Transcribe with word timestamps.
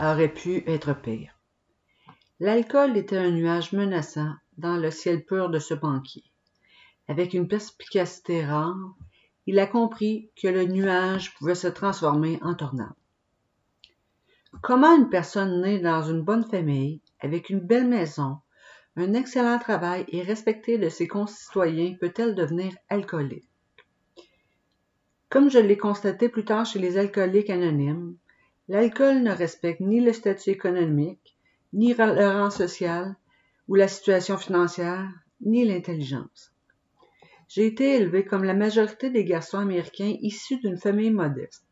aurait 0.00 0.32
pu 0.32 0.62
être 0.66 0.94
pire. 0.94 1.38
L'alcool 2.40 2.96
était 2.96 3.16
un 3.16 3.30
nuage 3.30 3.72
menaçant 3.72 4.34
dans 4.58 4.76
le 4.76 4.90
ciel 4.90 5.24
pur 5.24 5.48
de 5.48 5.58
ce 5.58 5.74
banquier. 5.74 6.24
Avec 7.08 7.34
une 7.34 7.48
perspicacité 7.48 8.44
rare, 8.44 8.94
il 9.46 9.58
a 9.58 9.66
compris 9.66 10.30
que 10.40 10.48
le 10.48 10.64
nuage 10.64 11.34
pouvait 11.34 11.54
se 11.54 11.68
transformer 11.68 12.38
en 12.42 12.54
tornade. 12.54 12.92
Comment 14.62 14.96
une 14.96 15.08
personne 15.08 15.60
née 15.60 15.78
dans 15.78 16.02
une 16.02 16.22
bonne 16.22 16.44
famille, 16.44 17.00
avec 17.20 17.50
une 17.50 17.60
belle 17.60 17.86
maison, 17.86 18.38
un 18.96 19.12
excellent 19.12 19.58
travail 19.58 20.04
et 20.08 20.22
respectée 20.22 20.78
de 20.78 20.88
ses 20.88 21.06
concitoyens 21.06 21.94
peut-elle 22.00 22.34
devenir 22.34 22.72
alcoolique? 22.88 23.48
Comme 25.28 25.50
je 25.50 25.58
l'ai 25.58 25.76
constaté 25.76 26.28
plus 26.28 26.44
tard 26.44 26.64
chez 26.66 26.78
les 26.78 26.96
alcooliques 26.96 27.50
anonymes, 27.50 28.16
l'alcool 28.68 29.22
ne 29.22 29.32
respecte 29.32 29.80
ni 29.80 30.00
le 30.00 30.12
statut 30.12 30.50
économique, 30.50 31.36
ni 31.72 31.94
le 31.94 32.28
rang 32.28 32.50
social 32.50 33.16
ou 33.68 33.74
la 33.74 33.88
situation 33.88 34.38
financière, 34.38 35.08
ni 35.40 35.64
l'intelligence. 35.64 36.52
J'ai 37.48 37.66
été 37.66 37.94
élevé 37.94 38.24
comme 38.24 38.44
la 38.44 38.54
majorité 38.54 39.10
des 39.10 39.24
garçons 39.24 39.58
américains 39.58 40.16
issus 40.20 40.58
d'une 40.58 40.78
famille 40.78 41.10
modeste. 41.10 41.64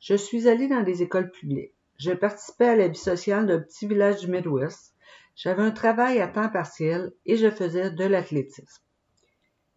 Je 0.00 0.14
suis 0.14 0.48
allé 0.48 0.68
dans 0.68 0.82
des 0.82 1.02
écoles 1.02 1.30
publiques. 1.30 1.72
Je 1.98 2.12
participais 2.12 2.68
à 2.68 2.76
la 2.76 2.88
vie 2.88 2.98
sociale 2.98 3.46
d'un 3.46 3.60
petit 3.60 3.86
village 3.86 4.20
du 4.20 4.26
Midwest. 4.26 4.94
J'avais 5.36 5.62
un 5.62 5.70
travail 5.70 6.20
à 6.20 6.28
temps 6.28 6.50
partiel 6.50 7.12
et 7.24 7.36
je 7.36 7.50
faisais 7.50 7.90
de 7.90 8.04
l'athlétisme. 8.04 8.82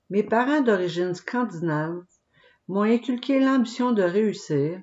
Mes 0.09 0.23
parents 0.23 0.61
d'origine 0.61 1.13
scandinave 1.13 2.03
m'ont 2.67 2.81
inculqué 2.81 3.39
l'ambition 3.39 3.91
de 3.91 4.03
réussir, 4.03 4.81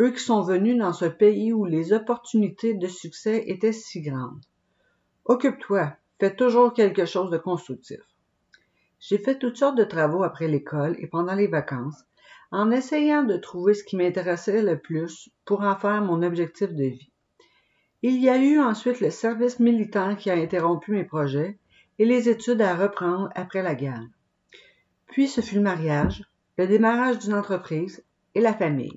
eux 0.00 0.10
qui 0.10 0.22
sont 0.22 0.42
venus 0.42 0.78
dans 0.78 0.92
ce 0.92 1.04
pays 1.04 1.52
où 1.52 1.64
les 1.64 1.92
opportunités 1.92 2.74
de 2.74 2.88
succès 2.88 3.44
étaient 3.46 3.72
si 3.72 4.00
grandes. 4.00 4.44
Occupe-toi, 5.24 5.92
fais 6.18 6.34
toujours 6.34 6.74
quelque 6.74 7.06
chose 7.06 7.30
de 7.30 7.38
constructif. 7.38 8.00
J'ai 8.98 9.18
fait 9.18 9.38
toutes 9.38 9.56
sortes 9.56 9.76
de 9.76 9.84
travaux 9.84 10.22
après 10.22 10.48
l'école 10.48 10.96
et 10.98 11.06
pendant 11.06 11.34
les 11.34 11.46
vacances, 11.46 12.04
en 12.50 12.70
essayant 12.70 13.22
de 13.22 13.36
trouver 13.36 13.74
ce 13.74 13.84
qui 13.84 13.96
m'intéressait 13.96 14.62
le 14.62 14.78
plus 14.78 15.28
pour 15.44 15.62
en 15.62 15.76
faire 15.76 16.02
mon 16.02 16.22
objectif 16.22 16.72
de 16.72 16.84
vie. 16.84 17.10
Il 18.02 18.20
y 18.20 18.28
a 18.28 18.36
eu 18.36 18.60
ensuite 18.60 19.00
le 19.00 19.10
service 19.10 19.60
militaire 19.60 20.16
qui 20.16 20.30
a 20.30 20.34
interrompu 20.34 20.92
mes 20.92 21.04
projets 21.04 21.58
et 21.98 22.04
les 22.04 22.28
études 22.28 22.60
à 22.60 22.76
reprendre 22.76 23.30
après 23.34 23.62
la 23.62 23.74
guerre. 23.74 24.06
Puis 25.06 25.28
ce 25.28 25.40
fut 25.40 25.56
le 25.56 25.62
mariage, 25.62 26.24
le 26.58 26.66
démarrage 26.66 27.18
d'une 27.20 27.34
entreprise 27.34 28.04
et 28.34 28.40
la 28.40 28.52
famille. 28.52 28.94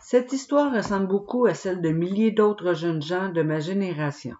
Cette 0.00 0.32
histoire 0.32 0.72
ressemble 0.72 1.06
beaucoup 1.06 1.46
à 1.46 1.54
celle 1.54 1.80
de 1.80 1.90
milliers 1.90 2.30
d'autres 2.30 2.74
jeunes 2.74 3.02
gens 3.02 3.28
de 3.28 3.42
ma 3.42 3.60
génération. 3.60 4.34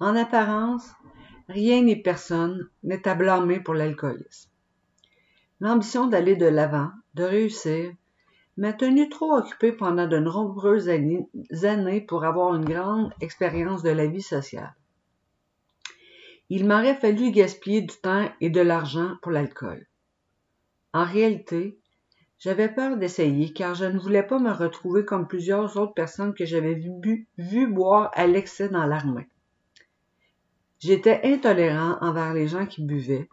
En 0.00 0.14
apparence, 0.16 0.92
rien 1.48 1.82
ni 1.82 1.96
personne 1.96 2.68
n'est 2.82 3.08
à 3.08 3.14
blâmer 3.14 3.60
pour 3.60 3.74
l'alcoolisme. 3.74 4.50
L'ambition 5.60 6.06
d'aller 6.06 6.36
de 6.36 6.46
l'avant, 6.46 6.90
de 7.14 7.24
réussir, 7.24 7.92
m'a 8.58 8.72
tenu 8.72 9.08
trop 9.08 9.34
occupé 9.36 9.72
pendant 9.72 10.06
de 10.06 10.18
nombreuses 10.18 10.88
années 10.88 12.00
pour 12.02 12.24
avoir 12.24 12.54
une 12.54 12.64
grande 12.64 13.12
expérience 13.20 13.82
de 13.82 13.90
la 13.90 14.06
vie 14.06 14.22
sociale. 14.22 14.74
Il 16.48 16.66
m'aurait 16.66 16.96
fallu 16.96 17.32
gaspiller 17.32 17.82
du 17.82 17.96
temps 17.96 18.30
et 18.40 18.50
de 18.50 18.60
l'argent 18.60 19.16
pour 19.20 19.32
l'alcool. 19.32 19.86
En 20.92 21.04
réalité, 21.04 21.78
j'avais 22.38 22.68
peur 22.68 22.96
d'essayer 22.96 23.52
car 23.52 23.74
je 23.74 23.84
ne 23.84 23.98
voulais 23.98 24.22
pas 24.22 24.38
me 24.38 24.52
retrouver 24.52 25.04
comme 25.04 25.26
plusieurs 25.26 25.76
autres 25.76 25.94
personnes 25.94 26.34
que 26.34 26.44
j'avais 26.44 26.74
vu, 26.74 27.66
boire 27.66 28.10
à 28.14 28.26
l'excès 28.26 28.68
dans 28.68 28.86
l'armée. 28.86 29.28
J'étais 30.78 31.20
intolérant 31.24 31.96
envers 32.00 32.34
les 32.34 32.48
gens 32.48 32.66
qui 32.66 32.84
buvaient, 32.84 33.28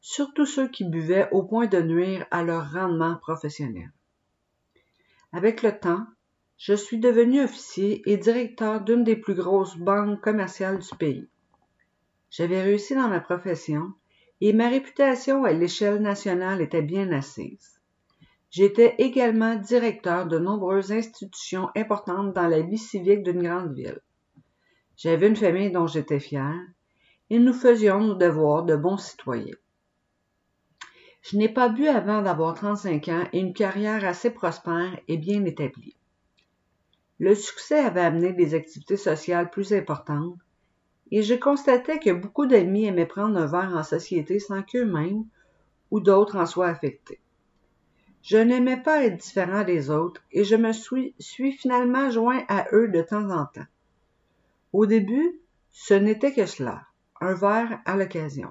surtout 0.00 0.46
ceux 0.46 0.68
qui 0.68 0.84
buvaient 0.84 1.28
au 1.32 1.42
point 1.42 1.66
de 1.66 1.80
nuire 1.80 2.26
à 2.30 2.44
leur 2.44 2.72
rendement 2.72 3.16
professionnel. 3.16 3.90
Avec 5.32 5.62
le 5.62 5.76
temps, 5.76 6.06
je 6.56 6.74
suis 6.74 6.98
devenu 6.98 7.42
officier 7.42 8.08
et 8.08 8.16
directeur 8.16 8.80
d'une 8.80 9.02
des 9.02 9.16
plus 9.16 9.34
grosses 9.34 9.76
banques 9.76 10.20
commerciales 10.20 10.78
du 10.78 10.96
pays. 10.96 11.28
J'avais 12.30 12.62
réussi 12.62 12.94
dans 12.94 13.08
ma 13.08 13.20
profession 13.20 13.92
et 14.40 14.52
ma 14.52 14.68
réputation 14.68 15.44
à 15.44 15.52
l'échelle 15.52 16.00
nationale 16.00 16.60
était 16.60 16.82
bien 16.82 17.10
assise. 17.10 17.73
J'étais 18.56 18.94
également 18.98 19.56
directeur 19.56 20.28
de 20.28 20.38
nombreuses 20.38 20.92
institutions 20.92 21.70
importantes 21.74 22.32
dans 22.34 22.46
la 22.46 22.60
vie 22.60 22.78
civique 22.78 23.24
d'une 23.24 23.42
grande 23.42 23.74
ville. 23.74 23.98
J'avais 24.96 25.26
une 25.26 25.34
famille 25.34 25.72
dont 25.72 25.88
j'étais 25.88 26.20
fier 26.20 26.54
et 27.30 27.40
nous 27.40 27.52
faisions 27.52 27.98
nos 27.98 28.14
devoirs 28.14 28.62
de 28.62 28.76
bons 28.76 28.96
citoyens. 28.96 29.56
Je 31.22 31.36
n'ai 31.36 31.48
pas 31.48 31.68
bu 31.68 31.88
avant 31.88 32.22
d'avoir 32.22 32.54
35 32.54 33.08
ans 33.08 33.24
et 33.32 33.40
une 33.40 33.54
carrière 33.54 34.04
assez 34.04 34.30
prospère 34.30 35.00
et 35.08 35.16
bien 35.16 35.44
établie. 35.46 35.96
Le 37.18 37.34
succès 37.34 37.80
avait 37.80 38.02
amené 38.02 38.34
des 38.34 38.54
activités 38.54 38.96
sociales 38.96 39.50
plus 39.50 39.72
importantes 39.72 40.38
et 41.10 41.22
je 41.22 41.34
constatais 41.34 41.98
que 41.98 42.12
beaucoup 42.12 42.46
d'amis 42.46 42.84
aimaient 42.84 43.04
prendre 43.04 43.36
un 43.36 43.46
verre 43.46 43.74
en 43.74 43.82
société 43.82 44.38
sans 44.38 44.62
qu'eux-mêmes 44.62 45.24
ou 45.90 45.98
d'autres 45.98 46.36
en 46.36 46.46
soient 46.46 46.68
affectés. 46.68 47.18
Je 48.24 48.38
n'aimais 48.38 48.78
pas 48.78 49.04
être 49.04 49.18
différent 49.18 49.64
des 49.64 49.90
autres 49.90 50.22
et 50.32 50.44
je 50.44 50.56
me 50.56 50.72
suis, 50.72 51.14
finalement 51.58 52.08
joint 52.08 52.42
à 52.48 52.66
eux 52.72 52.88
de 52.88 53.02
temps 53.02 53.28
en 53.28 53.44
temps. 53.44 53.66
Au 54.72 54.86
début, 54.86 55.38
ce 55.70 55.92
n'était 55.92 56.32
que 56.32 56.46
cela 56.46 56.86
un 57.20 57.34
verre 57.34 57.82
à 57.84 57.96
l'occasion. 57.96 58.50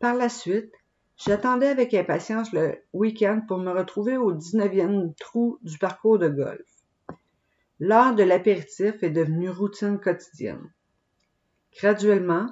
Par 0.00 0.14
la 0.14 0.28
suite, 0.28 0.72
j'attendais 1.16 1.68
avec 1.68 1.94
impatience 1.94 2.52
le 2.52 2.74
week-end 2.92 3.42
pour 3.46 3.58
me 3.58 3.70
retrouver 3.70 4.16
au 4.16 4.34
19e 4.34 5.14
trou 5.20 5.60
du 5.62 5.78
parcours 5.78 6.18
de 6.18 6.28
golf. 6.28 6.66
L'heure 7.78 8.16
de 8.16 8.24
l'apéritif 8.24 9.04
est 9.04 9.10
devenue 9.10 9.50
routine 9.50 10.00
quotidienne. 10.00 10.72
Graduellement, 11.78 12.48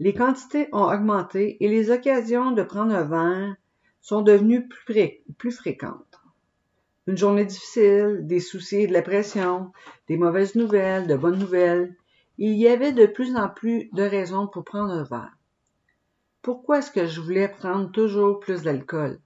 les 0.00 0.14
quantités 0.14 0.68
ont 0.72 0.92
augmenté 0.92 1.64
et 1.64 1.68
les 1.68 1.92
occasions 1.92 2.50
de 2.50 2.64
prendre 2.64 2.92
un 2.92 3.04
verre 3.04 3.56
sont 4.04 4.20
devenues 4.20 4.68
plus, 4.68 5.50
fréquentes. 5.50 6.20
Une 7.06 7.16
journée 7.16 7.46
difficile, 7.46 8.18
des 8.24 8.38
soucis, 8.38 8.86
de 8.86 8.92
la 8.92 9.00
pression, 9.00 9.72
des 10.08 10.18
mauvaises 10.18 10.56
nouvelles, 10.56 11.06
de 11.06 11.16
bonnes 11.16 11.38
nouvelles, 11.38 11.96
il 12.36 12.52
y 12.52 12.68
avait 12.68 12.92
de 12.92 13.06
plus 13.06 13.34
en 13.34 13.48
plus 13.48 13.88
de 13.94 14.02
raisons 14.02 14.46
pour 14.46 14.62
prendre 14.62 14.92
un 14.92 15.04
verre. 15.04 15.34
Pourquoi 16.42 16.80
est-ce 16.80 16.90
que 16.90 17.06
je 17.06 17.18
voulais 17.18 17.48
prendre 17.48 17.90
toujours 17.92 18.40
plus 18.40 18.62
d'alcool? 18.62 19.20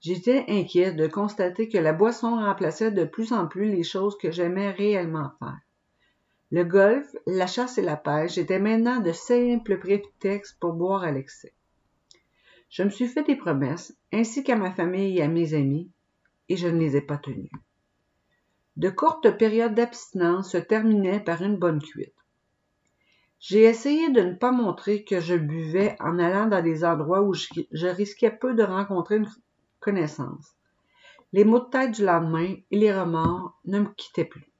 J'étais 0.00 0.44
inquiet 0.46 0.92
de 0.92 1.08
constater 1.08 1.68
que 1.68 1.78
la 1.78 1.92
boisson 1.92 2.36
remplaçait 2.36 2.92
de 2.92 3.04
plus 3.04 3.32
en 3.32 3.48
plus 3.48 3.72
les 3.72 3.82
choses 3.82 4.16
que 4.16 4.30
j'aimais 4.30 4.70
réellement 4.70 5.32
faire. 5.40 5.58
Le 6.52 6.62
golf, 6.62 7.08
la 7.26 7.48
chasse 7.48 7.76
et 7.76 7.82
la 7.82 7.96
pêche 7.96 8.38
étaient 8.38 8.60
maintenant 8.60 9.00
de 9.00 9.10
simples 9.10 9.80
prétextes 9.80 10.60
pour 10.60 10.74
boire 10.74 11.02
à 11.02 11.10
l'excès. 11.10 11.54
Je 12.70 12.84
me 12.84 12.90
suis 12.90 13.08
fait 13.08 13.24
des 13.24 13.36
promesses, 13.36 13.96
ainsi 14.12 14.44
qu'à 14.44 14.54
ma 14.54 14.70
famille 14.70 15.18
et 15.18 15.22
à 15.22 15.28
mes 15.28 15.54
amis, 15.54 15.90
et 16.48 16.56
je 16.56 16.68
ne 16.68 16.78
les 16.78 16.96
ai 16.96 17.00
pas 17.00 17.18
tenues. 17.18 17.50
De 18.76 18.88
courtes 18.88 19.36
périodes 19.36 19.74
d'abstinence 19.74 20.52
se 20.52 20.56
terminaient 20.56 21.20
par 21.20 21.42
une 21.42 21.56
bonne 21.56 21.82
cuite. 21.82 22.14
J'ai 23.40 23.62
essayé 23.62 24.10
de 24.10 24.20
ne 24.20 24.34
pas 24.34 24.52
montrer 24.52 25.02
que 25.02 25.20
je 25.20 25.34
buvais 25.34 25.96
en 25.98 26.18
allant 26.18 26.46
dans 26.46 26.62
des 26.62 26.84
endroits 26.84 27.22
où 27.22 27.34
je, 27.34 27.86
risquais 27.86 28.30
peu 28.30 28.54
de 28.54 28.62
rencontrer 28.62 29.16
une 29.16 29.28
connaissance. 29.80 30.54
Les 31.32 31.44
maux 31.44 31.58
de 31.58 31.70
tête 31.70 31.92
du 31.92 32.04
lendemain 32.04 32.54
et 32.70 32.78
les 32.78 32.92
remords 32.92 33.58
ne 33.64 33.80
me 33.80 33.88
quittaient 33.96 34.24
plus. 34.24 34.52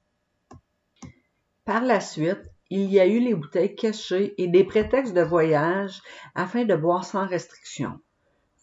Par 1.63 1.81
la 1.81 2.01
suite, 2.01 2.50
il 2.71 2.91
y 2.91 2.99
a 2.99 3.05
eu 3.05 3.19
les 3.19 3.35
bouteilles 3.35 3.75
cachées 3.75 4.33
et 4.41 4.47
des 4.47 4.63
prétextes 4.63 5.13
de 5.13 5.21
voyage 5.21 6.01
afin 6.33 6.65
de 6.65 6.75
boire 6.75 7.05
sans 7.05 7.27
restriction. 7.27 7.99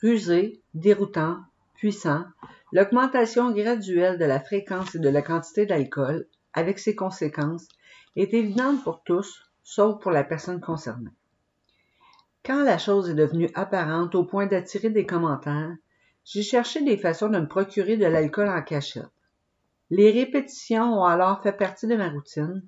Rusé, 0.02 0.60
déroutant, 0.74 1.38
puissant, 1.74 2.24
L'augmentation 2.70 3.50
graduelle 3.52 4.18
de 4.18 4.26
la 4.26 4.40
fréquence 4.40 4.94
et 4.94 4.98
de 4.98 5.08
la 5.08 5.22
quantité 5.22 5.64
d'alcool, 5.64 6.26
avec 6.52 6.78
ses 6.78 6.94
conséquences, 6.94 7.66
est 8.14 8.34
évidente 8.34 8.84
pour 8.84 9.02
tous, 9.04 9.42
sauf 9.62 10.02
pour 10.02 10.10
la 10.10 10.22
personne 10.22 10.60
concernée. 10.60 11.10
Quand 12.44 12.62
la 12.62 12.76
chose 12.76 13.08
est 13.08 13.14
devenue 13.14 13.50
apparente 13.54 14.14
au 14.14 14.24
point 14.24 14.46
d'attirer 14.46 14.90
des 14.90 15.06
commentaires, 15.06 15.74
j'ai 16.26 16.42
cherché 16.42 16.82
des 16.82 16.98
façons 16.98 17.30
de 17.30 17.40
me 17.40 17.48
procurer 17.48 17.96
de 17.96 18.04
l'alcool 18.04 18.50
en 18.50 18.60
cachette. 18.60 19.06
Les 19.88 20.10
répétitions 20.10 21.00
ont 21.00 21.04
alors 21.04 21.42
fait 21.42 21.56
partie 21.56 21.86
de 21.86 21.96
ma 21.96 22.10
routine, 22.10 22.62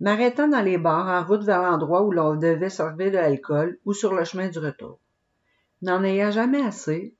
m'arrêtant 0.00 0.48
dans 0.48 0.62
les 0.62 0.78
bars 0.78 1.08
en 1.08 1.26
route 1.26 1.44
vers 1.44 1.62
l'endroit 1.62 2.02
où 2.02 2.10
l'on 2.10 2.34
devait 2.34 2.70
servir 2.70 3.10
de 3.10 3.16
l'alcool 3.16 3.78
ou 3.84 3.92
sur 3.92 4.14
le 4.14 4.24
chemin 4.24 4.48
du 4.48 4.58
retour. 4.58 4.98
N'en 5.82 6.02
ayant 6.02 6.30
jamais 6.30 6.64
assez, 6.64 7.14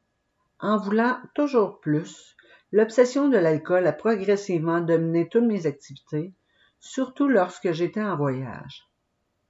en 0.59 0.79
voulant 0.79 1.19
toujours 1.35 1.81
plus, 1.81 2.37
l'obsession 2.73 3.29
de 3.29 3.39
l'alcool 3.39 3.87
a 3.87 3.93
progressivement 3.93 4.81
dominé 4.81 5.29
toutes 5.29 5.45
mes 5.45 5.67
activités, 5.67 6.33
surtout 6.79 7.29
lorsque 7.29 7.73
j'étais 7.73 8.03
en 8.03 8.17
voyage. 8.17 8.89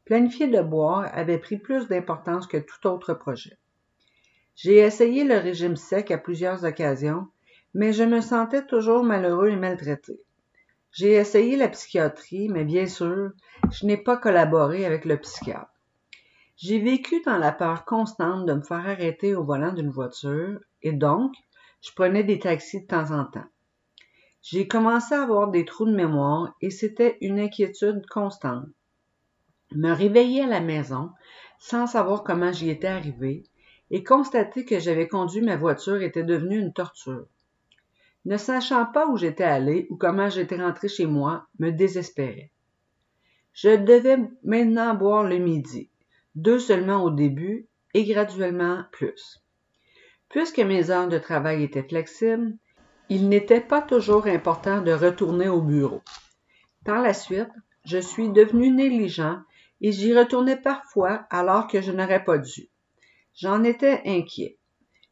Planifier 0.05 0.49
de 0.49 0.61
boire 0.61 1.09
avait 1.12 1.38
pris 1.38 1.56
plus 1.56 1.87
d'importance 1.87 2.47
que 2.47 2.56
tout 2.56 2.87
autre 2.88 3.15
projet. 3.15 3.59
J'ai 4.56 4.79
essayé 4.79 5.25
le 5.25 5.37
régime 5.37 5.76
sec 5.76 6.11
à 6.11 6.19
plusieurs 6.19 6.65
occasions, 6.65 7.29
mais 7.75 7.93
je 7.93 8.03
me 8.03 8.21
sentais 8.21 8.67
toujours 8.67 9.05
malheureux 9.05 9.49
et 9.49 9.56
maltraité. 9.56 10.21
J'ai 10.93 11.13
essayé 11.13 11.57
la 11.57 11.69
psychiatrie, 11.69 12.49
mais 12.49 12.65
bien 12.65 12.87
sûr, 12.87 13.31
je 13.71 13.87
n'ai 13.87 13.97
pas 13.97 14.17
collaboré 14.17 14.85
avec 14.85 15.05
le 15.05 15.17
psychiatre. 15.19 15.71
J'ai 16.57 16.81
vécu 16.81 17.23
dans 17.25 17.39
la 17.39 17.53
peur 17.53 17.85
constante 17.85 18.45
de 18.45 18.55
me 18.55 18.63
faire 18.63 18.87
arrêter 18.87 19.35
au 19.35 19.45
volant 19.45 19.73
d'une 19.73 19.91
voiture 19.91 20.61
et 20.83 20.93
donc, 20.93 21.33
je 21.81 21.93
prenais 21.93 22.25
des 22.25 22.39
taxis 22.39 22.83
de 22.83 22.87
temps 22.87 23.13
en 23.13 23.25
temps. 23.25 23.49
J'ai 24.43 24.67
commencé 24.67 25.15
à 25.15 25.23
avoir 25.23 25.49
des 25.49 25.65
trous 25.65 25.87
de 25.87 25.95
mémoire 25.95 26.55
et 26.61 26.71
c'était 26.71 27.19
une 27.21 27.39
inquiétude 27.39 28.05
constante. 28.07 28.67
Me 29.73 29.93
réveiller 29.93 30.43
à 30.43 30.49
la 30.49 30.61
maison 30.61 31.13
sans 31.59 31.87
savoir 31.87 32.25
comment 32.25 32.53
j'y 32.53 32.69
étais 32.69 32.89
arrivé 32.89 33.45
et 33.91 34.03
constater 34.03 34.65
que 34.65 34.81
j'avais 34.81 35.09
conduit 35.09 35.43
ma 35.43 35.57
voiture 35.57 36.03
était 36.03 36.25
devenu 36.25 36.59
une 36.59 36.73
torture. 36.73 37.27
Ne 38.25 38.37
sachant 38.37 38.87
pas 38.87 39.07
où 39.09 39.17
j'étais 39.17 39.45
allé 39.45 39.87
ou 39.91 39.97
comment 39.97 40.29
j'étais 40.29 40.63
rentré 40.63 40.89
chez 40.89 41.07
moi, 41.07 41.47
me 41.59 41.71
désespérait. 41.71 42.53
Je 43.53 43.77
devais 43.77 44.19
maintenant 44.45 44.95
boire 44.95 45.25
le 45.25 45.39
midi, 45.39 45.91
deux 46.35 46.59
seulement 46.59 47.03
au 47.03 47.11
début 47.11 47.67
et 47.95 48.05
graduellement 48.05 48.85
plus. 48.93 49.43
Puisque 50.29 50.61
mes 50.61 50.91
heures 50.91 51.09
de 51.09 51.19
travail 51.19 51.63
étaient 51.63 51.83
flexibles, 51.83 52.57
il 53.09 53.29
n'était 53.29 53.61
pas 53.61 53.83
toujours 53.83 54.27
important 54.27 54.83
de 54.83 54.93
retourner 54.93 55.49
au 55.49 55.61
bureau. 55.61 56.03
Par 56.85 57.03
la 57.03 57.13
suite, 57.13 57.51
je 57.85 57.99
suis 57.99 58.29
devenu 58.29 58.71
négligent 58.71 59.43
et 59.81 59.93
j'y 59.93 60.17
retournais 60.17 60.57
parfois 60.57 61.27
alors 61.31 61.67
que 61.67 61.81
je 61.81 61.91
n'aurais 61.91 62.23
pas 62.23 62.39
dû. 62.39 62.69
J'en 63.35 63.65
étais 63.65 64.03
inquiet. 64.07 64.59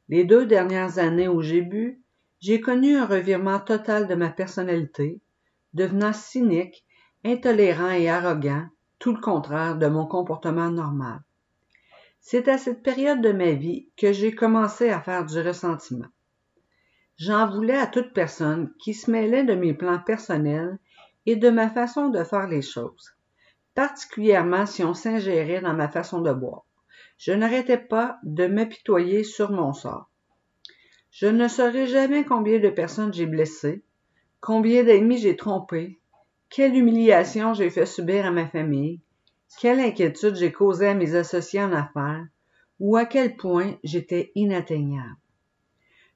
Les 0.09 0.25
deux 0.25 0.47
dernières 0.47 0.99
années 0.99 1.29
où 1.29 1.43
j'ai 1.43 1.63
bu, 1.63 2.01
j'ai 2.41 2.61
connu 2.61 2.97
un 2.97 3.07
revirement 3.07 3.59
total 3.59 4.07
de 4.07 4.15
ma 4.15 4.31
personnalité, 4.31 5.21
devenant 5.75 6.13
cynique, 6.13 6.85
intolérant 7.25 7.91
et 7.91 8.09
arrogant, 8.09 8.67
tout 8.99 9.13
le 9.13 9.21
contraire 9.21 9.77
de 9.77 9.87
mon 9.87 10.07
comportement 10.07 10.71
normal. 10.71 11.21
C'est 12.21 12.49
à 12.49 12.59
cette 12.59 12.83
période 12.83 13.21
de 13.21 13.33
ma 13.33 13.53
vie 13.53 13.89
que 13.97 14.13
j'ai 14.13 14.35
commencé 14.35 14.91
à 14.91 15.01
faire 15.01 15.25
du 15.25 15.41
ressentiment. 15.41 16.09
J'en 17.17 17.51
voulais 17.51 17.77
à 17.77 17.87
toute 17.87 18.13
personne 18.13 18.73
qui 18.79 18.95
se 18.95 19.11
mêlait 19.11 19.45
de 19.45 19.55
mes 19.55 19.75
plans 19.75 19.99
personnels 19.99 20.79
et 21.27 21.37
de 21.37 21.51
ma 21.51 21.69
façon 21.69 22.09
de 22.09 22.23
faire 22.23 22.47
les 22.47 22.63
choses, 22.63 23.17
particulièrement 23.75 24.67
si 24.67 24.85
on 24.85 24.95
s'ingérait 24.95 25.61
dans 25.61 25.75
ma 25.75 25.89
façon 25.89 26.21
de 26.21 26.33
boire. 26.33 26.65
Je 27.17 27.33
n'arrêtais 27.33 27.79
pas 27.79 28.19
de 28.23 28.47
m'apitoyer 28.47 29.25
sur 29.25 29.51
mon 29.51 29.73
sort. 29.73 30.08
Je 31.11 31.27
ne 31.27 31.49
saurais 31.49 31.87
jamais 31.87 32.25
combien 32.25 32.59
de 32.59 32.69
personnes 32.69 33.13
j'ai 33.13 33.27
blessées, 33.27 33.83
combien 34.41 34.85
d'amis 34.85 35.19
j'ai 35.19 35.37
trompés, 35.37 35.99
quelle 36.51 36.77
humiliation 36.77 37.55
j'ai 37.55 37.71
fait 37.71 37.87
subir 37.87 38.27
à 38.27 38.31
ma 38.31 38.47
famille, 38.47 39.01
quelle 39.61 39.81
inquiétude 39.81 40.37
j'ai 40.37 40.53
causé 40.53 40.87
à 40.89 40.95
mes 40.95 41.15
associés 41.15 41.63
en 41.63 41.73
affaires, 41.73 42.27
ou 42.81 42.97
à 42.97 43.05
quel 43.05 43.37
point 43.37 43.77
j'étais 43.83 44.33
inatteignable. 44.35 45.17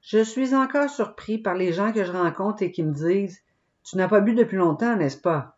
Je 0.01 0.23
suis 0.23 0.53
encore 0.53 0.89
surpris 0.89 1.37
par 1.37 1.55
les 1.55 1.73
gens 1.73 1.91
que 1.91 2.03
je 2.03 2.11
rencontre 2.11 2.61
et 2.61 2.71
qui 2.71 2.83
me 2.83 2.93
disent 2.93 3.41
Tu 3.83 3.97
n'as 3.97 4.07
pas 4.07 4.21
bu 4.21 4.33
depuis 4.33 4.57
longtemps, 4.57 4.95
n'est-ce 4.95 5.17
pas? 5.17 5.57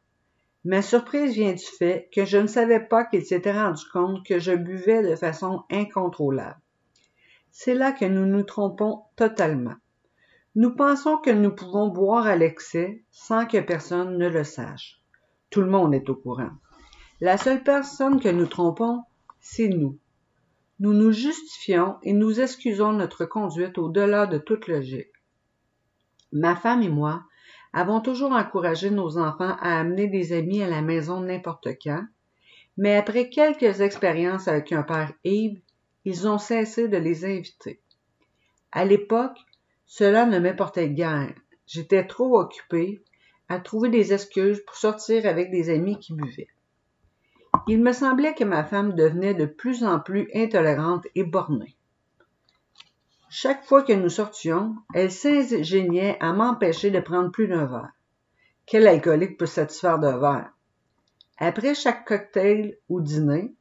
Ma 0.64 0.82
surprise 0.82 1.34
vient 1.34 1.54
du 1.54 1.66
fait 1.66 2.10
que 2.14 2.26
je 2.26 2.38
ne 2.38 2.48
savais 2.48 2.80
pas 2.80 3.06
qu'ils 3.06 3.26
s'étaient 3.26 3.52
rendus 3.52 3.86
compte 3.92 4.26
que 4.26 4.40
je 4.40 4.52
buvais 4.52 5.04
de 5.04 5.16
façon 5.16 5.64
incontrôlable. 5.70 6.60
C'est 7.58 7.74
là 7.74 7.94
que 7.94 8.04
nous 8.04 8.26
nous 8.26 8.44
trompons 8.44 9.04
totalement. 9.16 9.76
Nous 10.56 10.76
pensons 10.76 11.16
que 11.20 11.30
nous 11.30 11.56
pouvons 11.56 11.88
boire 11.88 12.28
à 12.28 12.36
l'excès 12.36 13.06
sans 13.12 13.46
que 13.46 13.62
personne 13.62 14.18
ne 14.18 14.28
le 14.28 14.44
sache. 14.44 15.00
Tout 15.52 15.62
le 15.62 15.70
monde 15.70 15.96
est 15.96 16.10
au 16.10 16.16
courant. 16.16 16.52
La 17.22 17.38
seule 17.38 17.64
personne 17.64 18.20
que 18.20 18.28
nous 18.28 18.46
trompons, 18.46 19.04
c'est 19.40 19.70
nous. 19.70 19.98
Nous 20.82 20.92
nous 20.92 21.14
justifions 21.14 21.96
et 22.04 22.12
nous 22.12 22.42
excusons 22.42 22.92
notre 22.92 23.24
conduite 23.24 23.78
au-delà 23.78 24.28
de 24.28 24.38
toute 24.38 24.68
logique. 24.68 25.14
Ma 26.34 26.58
femme 26.58 26.82
et 26.82 26.90
moi 26.90 27.24
avons 27.72 28.02
toujours 28.02 28.34
encouragé 28.34 28.90
nos 28.90 29.18
enfants 29.18 29.56
à 29.62 29.80
amener 29.80 30.10
des 30.10 30.34
amis 30.34 30.62
à 30.62 30.68
la 30.68 30.82
maison 30.82 31.22
n'importe 31.22 31.70
quand, 31.82 32.04
mais 32.76 32.98
après 32.98 33.30
quelques 33.30 33.80
expériences 33.80 34.50
avec 34.50 34.74
un 34.74 34.84
père 34.84 35.14
ivre, 35.24 35.62
ils 36.06 36.28
ont 36.28 36.38
cessé 36.38 36.88
de 36.88 36.98
les 36.98 37.26
inviter. 37.26 37.82
À 38.72 38.86
l'époque, 38.86 39.38
cela 39.86 40.26
ne 40.26 40.40
m'importait 40.40 40.90
guère. 40.90 41.34
J'étais 41.66 42.06
trop 42.06 42.40
occupée 42.40 43.04
à 43.50 43.60
trouver 43.60 43.90
des 43.90 44.14
excuses 44.14 44.64
pour 44.66 44.76
sortir 44.76 45.26
avec 45.26 45.52
des 45.52 45.70
amis 45.70 46.00
qui 46.00 46.14
buvaient. 46.14 46.50
Il 47.68 47.82
me 47.82 47.92
semblait 47.92 48.36
que 48.36 48.44
ma 48.44 48.64
femme 48.64 48.94
devenait 48.94 49.34
de 49.34 49.46
plus 49.46 49.84
en 49.84 50.00
plus 50.00 50.30
intolérante 50.36 51.08
et 51.16 51.24
bornée. 51.24 51.76
Chaque 53.30 53.66
fois 53.66 53.82
que 53.82 53.94
nous 53.94 54.10
sortions, 54.10 54.76
elle 54.94 55.12
s'ingéniait 55.12 56.18
à 56.20 56.34
m'empêcher 56.34 56.92
de 56.92 57.00
prendre 57.00 57.32
plus 57.32 57.48
d'un 57.48 57.66
verre. 57.66 57.92
Quel 58.66 58.88
alcoolique 58.88 59.38
peut 59.38 59.46
satisfaire 59.46 60.00
d'un 60.00 60.18
verre? 60.18 60.52
Après 61.38 61.74
chaque 61.74 62.06
cocktail 62.06 62.78
ou 62.88 63.02
dîner, 63.02 63.54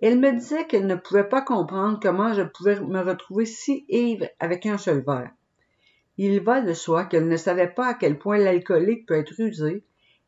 elle 0.00 0.18
me 0.18 0.32
disait 0.32 0.66
qu'elle 0.66 0.86
ne 0.86 0.94
pouvait 0.94 1.28
pas 1.28 1.40
comprendre 1.40 1.98
comment 2.02 2.34
je 2.34 2.42
pouvais 2.42 2.78
me 2.80 3.00
retrouver 3.00 3.46
si 3.46 3.84
ivre 3.88 4.26
avec 4.38 4.66
un 4.66 4.76
seul 4.76 5.02
verre. 5.04 5.30
Il 6.18 6.40
va 6.40 6.60
de 6.60 6.72
soi 6.72 7.04
qu'elle 7.04 7.28
ne 7.28 7.36
savait 7.36 7.68
pas 7.68 7.88
à 7.88 7.94
quel 7.94 8.18
point 8.18 8.38
l'alcoolique 8.38 9.06
peut 9.06 9.14
être 9.14 9.38
usé 9.38 9.82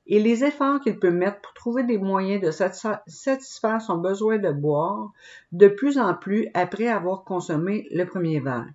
et 0.07 0.21
les 0.21 0.43
efforts 0.43 0.81
qu'il 0.81 0.99
peut 0.99 1.11
mettre 1.11 1.41
pour 1.43 1.53
trouver 1.53 1.85
des 1.85 1.99
moyens 1.99 2.43
de 2.43 2.51
satisfaire 2.51 3.81
son 3.83 3.99
besoin 3.99 4.39
de 4.39 4.51
boire 4.51 5.13
de 5.53 5.69
plus 5.69 5.99
en 5.99 6.15
plus 6.15 6.49
après 6.55 6.89
avoir 6.89 7.25
consommé 7.25 7.87
le 7.91 8.05
premier 8.05 8.41
verre. 8.41 8.69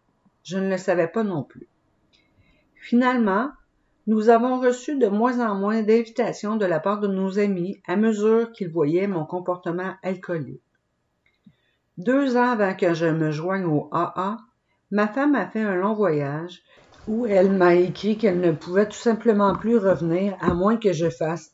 Je 0.44 0.58
ne 0.58 0.70
le 0.70 0.78
savais 0.78 1.08
pas 1.08 1.24
non 1.24 1.44
plus. 1.44 1.68
Finalement, 2.76 3.50
nous 4.06 4.30
avons 4.30 4.60
reçu 4.60 4.98
de 4.98 5.08
moins 5.08 5.40
en 5.40 5.56
moins 5.56 5.82
d'invitations 5.82 6.56
de 6.56 6.66
la 6.66 6.80
part 6.80 7.00
de 7.00 7.08
nos 7.08 7.40
amis 7.40 7.80
à 7.88 7.96
mesure 7.96 8.52
qu'ils 8.52 8.70
voyaient 8.70 9.08
mon 9.08 9.26
comportement 9.26 9.94
alcoolique. 10.04 10.62
Deux 11.98 12.38
ans 12.38 12.52
avant 12.52 12.74
que 12.74 12.94
je 12.94 13.06
me 13.06 13.32
joigne 13.32 13.66
au 13.66 13.90
AA, 13.92 14.38
ma 14.92 15.08
femme 15.08 15.36
a 15.36 15.48
fait 15.48 15.62
un 15.62 15.76
long 15.76 15.94
voyage 15.94 16.62
où 17.08 17.26
elle 17.26 17.52
m'a 17.52 17.76
écrit 17.76 18.18
qu'elle 18.18 18.40
ne 18.40 18.52
pouvait 18.52 18.88
tout 18.88 18.98
simplement 18.98 19.56
plus 19.56 19.78
revenir 19.78 20.36
à 20.42 20.54
moins 20.54 20.78
que 20.78 20.94
je 20.94 21.10
fasse 21.10 21.54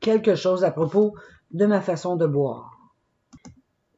quelque 0.00 0.36
chose 0.36 0.62
à 0.62 0.70
propos 0.70 1.14
de 1.50 1.66
ma 1.66 1.80
façon 1.80 2.16
de 2.16 2.26
boire. 2.26 2.92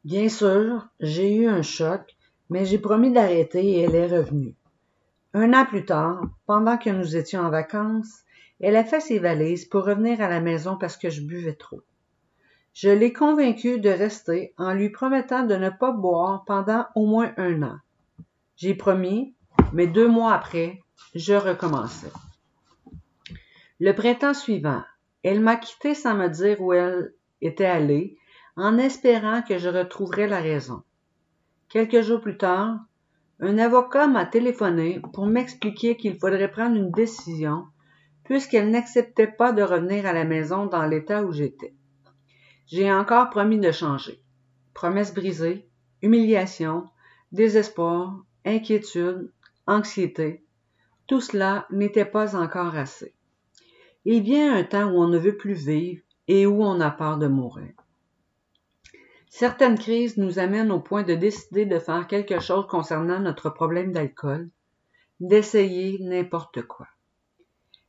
Bien 0.04 0.28
sûr, 0.28 0.88
j'ai 1.00 1.35
eu 1.35 1.47
un 1.47 1.62
choc 1.62 2.16
mais 2.49 2.64
j'ai 2.64 2.78
promis 2.78 3.12
d'arrêter 3.12 3.64
et 3.64 3.80
elle 3.83 3.95
est 3.95 4.06
revenue. 4.06 4.54
Un 5.35 5.52
an 5.52 5.66
plus 5.66 5.85
tard, 5.85 6.23
pendant 6.47 6.78
que 6.78 6.90
nous 6.90 7.16
étions 7.16 7.40
en 7.40 7.50
vacances, 7.50 8.21
elle 8.61 8.76
a 8.76 8.85
fait 8.85 9.00
ses 9.00 9.18
valises 9.18 9.66
pour 9.66 9.85
revenir 9.85 10.21
à 10.23 10.28
la 10.28 10.40
maison 10.40 10.76
parce 10.78 10.97
que 10.97 11.11
je 11.11 11.23
buvais 11.23 11.54
trop. 11.54 11.83
Je 12.78 12.90
l'ai 12.90 13.11
convaincue 13.11 13.80
de 13.80 13.88
rester 13.88 14.52
en 14.59 14.75
lui 14.75 14.90
promettant 14.90 15.47
de 15.47 15.54
ne 15.54 15.71
pas 15.71 15.92
boire 15.92 16.45
pendant 16.45 16.85
au 16.95 17.06
moins 17.06 17.33
un 17.38 17.62
an. 17.62 17.78
J'ai 18.56 18.75
promis, 18.75 19.35
mais 19.73 19.87
deux 19.87 20.09
mois 20.09 20.35
après, 20.35 20.83
je 21.14 21.33
recommençais. 21.33 22.12
Le 23.80 23.92
printemps 23.95 24.35
suivant, 24.35 24.83
elle 25.23 25.40
m'a 25.40 25.56
quitté 25.56 25.95
sans 25.95 26.16
me 26.16 26.28
dire 26.28 26.61
où 26.61 26.75
elle 26.75 27.14
était 27.40 27.64
allée, 27.64 28.18
en 28.56 28.76
espérant 28.76 29.40
que 29.40 29.56
je 29.56 29.71
retrouverais 29.71 30.26
la 30.26 30.40
raison. 30.40 30.83
Quelques 31.71 32.02
jours 32.02 32.21
plus 32.21 32.37
tard, 32.37 32.78
un 33.40 33.56
avocat 33.56 34.06
m'a 34.06 34.26
téléphoné 34.26 35.00
pour 35.14 35.25
m'expliquer 35.25 35.97
qu'il 35.97 36.18
faudrait 36.18 36.50
prendre 36.50 36.76
une 36.76 36.90
décision 36.90 37.64
puisqu'elle 38.25 38.71
n'acceptait 38.71 39.33
pas 39.33 39.52
de 39.52 39.62
revenir 39.62 40.04
à 40.04 40.12
la 40.12 40.25
maison 40.25 40.66
dans 40.66 40.85
l'état 40.85 41.23
où 41.25 41.33
j'étais. 41.33 41.73
J'ai 42.66 42.92
encore 42.92 43.30
promis 43.30 43.61
de 43.61 43.70
changer. 43.70 44.20
Promesse 44.75 45.14
brisée, 45.14 45.68
humiliation, 46.02 46.88
désespoir, 47.32 48.25
inquiétude, 48.44 49.30
anxiété, 49.66 50.44
tout 51.06 51.20
cela 51.20 51.66
n'était 51.70 52.04
pas 52.04 52.37
encore 52.37 52.75
assez. 52.75 53.14
Il 54.04 54.23
vient 54.23 54.54
un 54.56 54.64
temps 54.64 54.90
où 54.90 55.00
on 55.00 55.08
ne 55.08 55.18
veut 55.18 55.37
plus 55.37 55.54
vivre 55.54 56.02
et 56.28 56.46
où 56.46 56.62
on 56.62 56.80
a 56.80 56.90
peur 56.90 57.18
de 57.18 57.28
mourir. 57.28 57.73
Certaines 59.28 59.78
crises 59.78 60.16
nous 60.16 60.38
amènent 60.38 60.73
au 60.73 60.80
point 60.80 61.02
de 61.02 61.14
décider 61.14 61.66
de 61.66 61.78
faire 61.78 62.06
quelque 62.06 62.40
chose 62.40 62.66
concernant 62.66 63.20
notre 63.20 63.50
problème 63.50 63.92
d'alcool, 63.92 64.49
d'essayer 65.20 65.99
n'importe 66.00 66.62
quoi. 66.62 66.88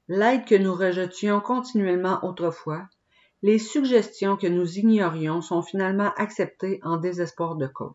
L'aide 0.08 0.46
que 0.46 0.56
nous 0.56 0.74
rejetions 0.74 1.42
continuellement 1.42 2.24
autrefois 2.24 2.88
les 3.44 3.60
suggestions 3.60 4.36
que 4.36 4.48
nous 4.48 4.80
ignorions 4.80 5.42
sont 5.42 5.62
finalement 5.62 6.12
acceptées 6.18 6.80
en 6.84 6.98
désespoir 6.98 7.56
de 7.56 7.68
cause. 7.68 7.94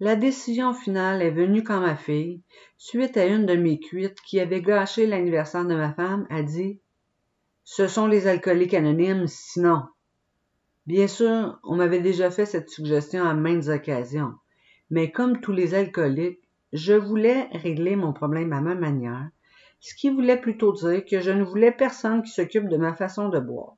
La 0.00 0.16
décision 0.16 0.74
finale 0.74 1.22
est 1.22 1.30
venue 1.30 1.62
quand 1.62 1.80
ma 1.80 1.96
fille, 1.96 2.42
suite 2.76 3.16
à 3.16 3.24
une 3.24 3.46
de 3.46 3.54
mes 3.54 3.78
cuites 3.80 4.20
qui 4.20 4.38
avait 4.40 4.60
gâché 4.60 5.06
l'anniversaire 5.06 5.64
de 5.64 5.74
ma 5.74 5.94
femme, 5.94 6.26
a 6.28 6.42
dit 6.42 6.80
Ce 7.64 7.86
sont 7.86 8.06
les 8.06 8.26
alcooliques 8.26 8.74
anonymes, 8.74 9.28
sinon. 9.28 9.82
Bien 10.86 11.06
sûr, 11.06 11.58
on 11.62 11.76
m'avait 11.76 12.00
déjà 12.00 12.30
fait 12.30 12.46
cette 12.46 12.68
suggestion 12.68 13.24
à 13.24 13.32
maintes 13.32 13.68
occasions, 13.68 14.34
mais 14.90 15.10
comme 15.10 15.40
tous 15.40 15.52
les 15.52 15.74
alcooliques, 15.74 16.42
je 16.72 16.94
voulais 16.94 17.48
régler 17.52 17.96
mon 17.96 18.12
problème 18.12 18.52
à 18.52 18.60
ma 18.60 18.74
manière, 18.74 19.30
ce 19.80 19.94
qui 19.94 20.10
voulait 20.10 20.40
plutôt 20.40 20.72
dire 20.72 21.04
que 21.04 21.20
je 21.20 21.30
ne 21.30 21.44
voulais 21.44 21.72
personne 21.72 22.22
qui 22.22 22.30
s'occupe 22.30 22.68
de 22.68 22.76
ma 22.76 22.92
façon 22.92 23.28
de 23.28 23.38
boire. 23.38 23.76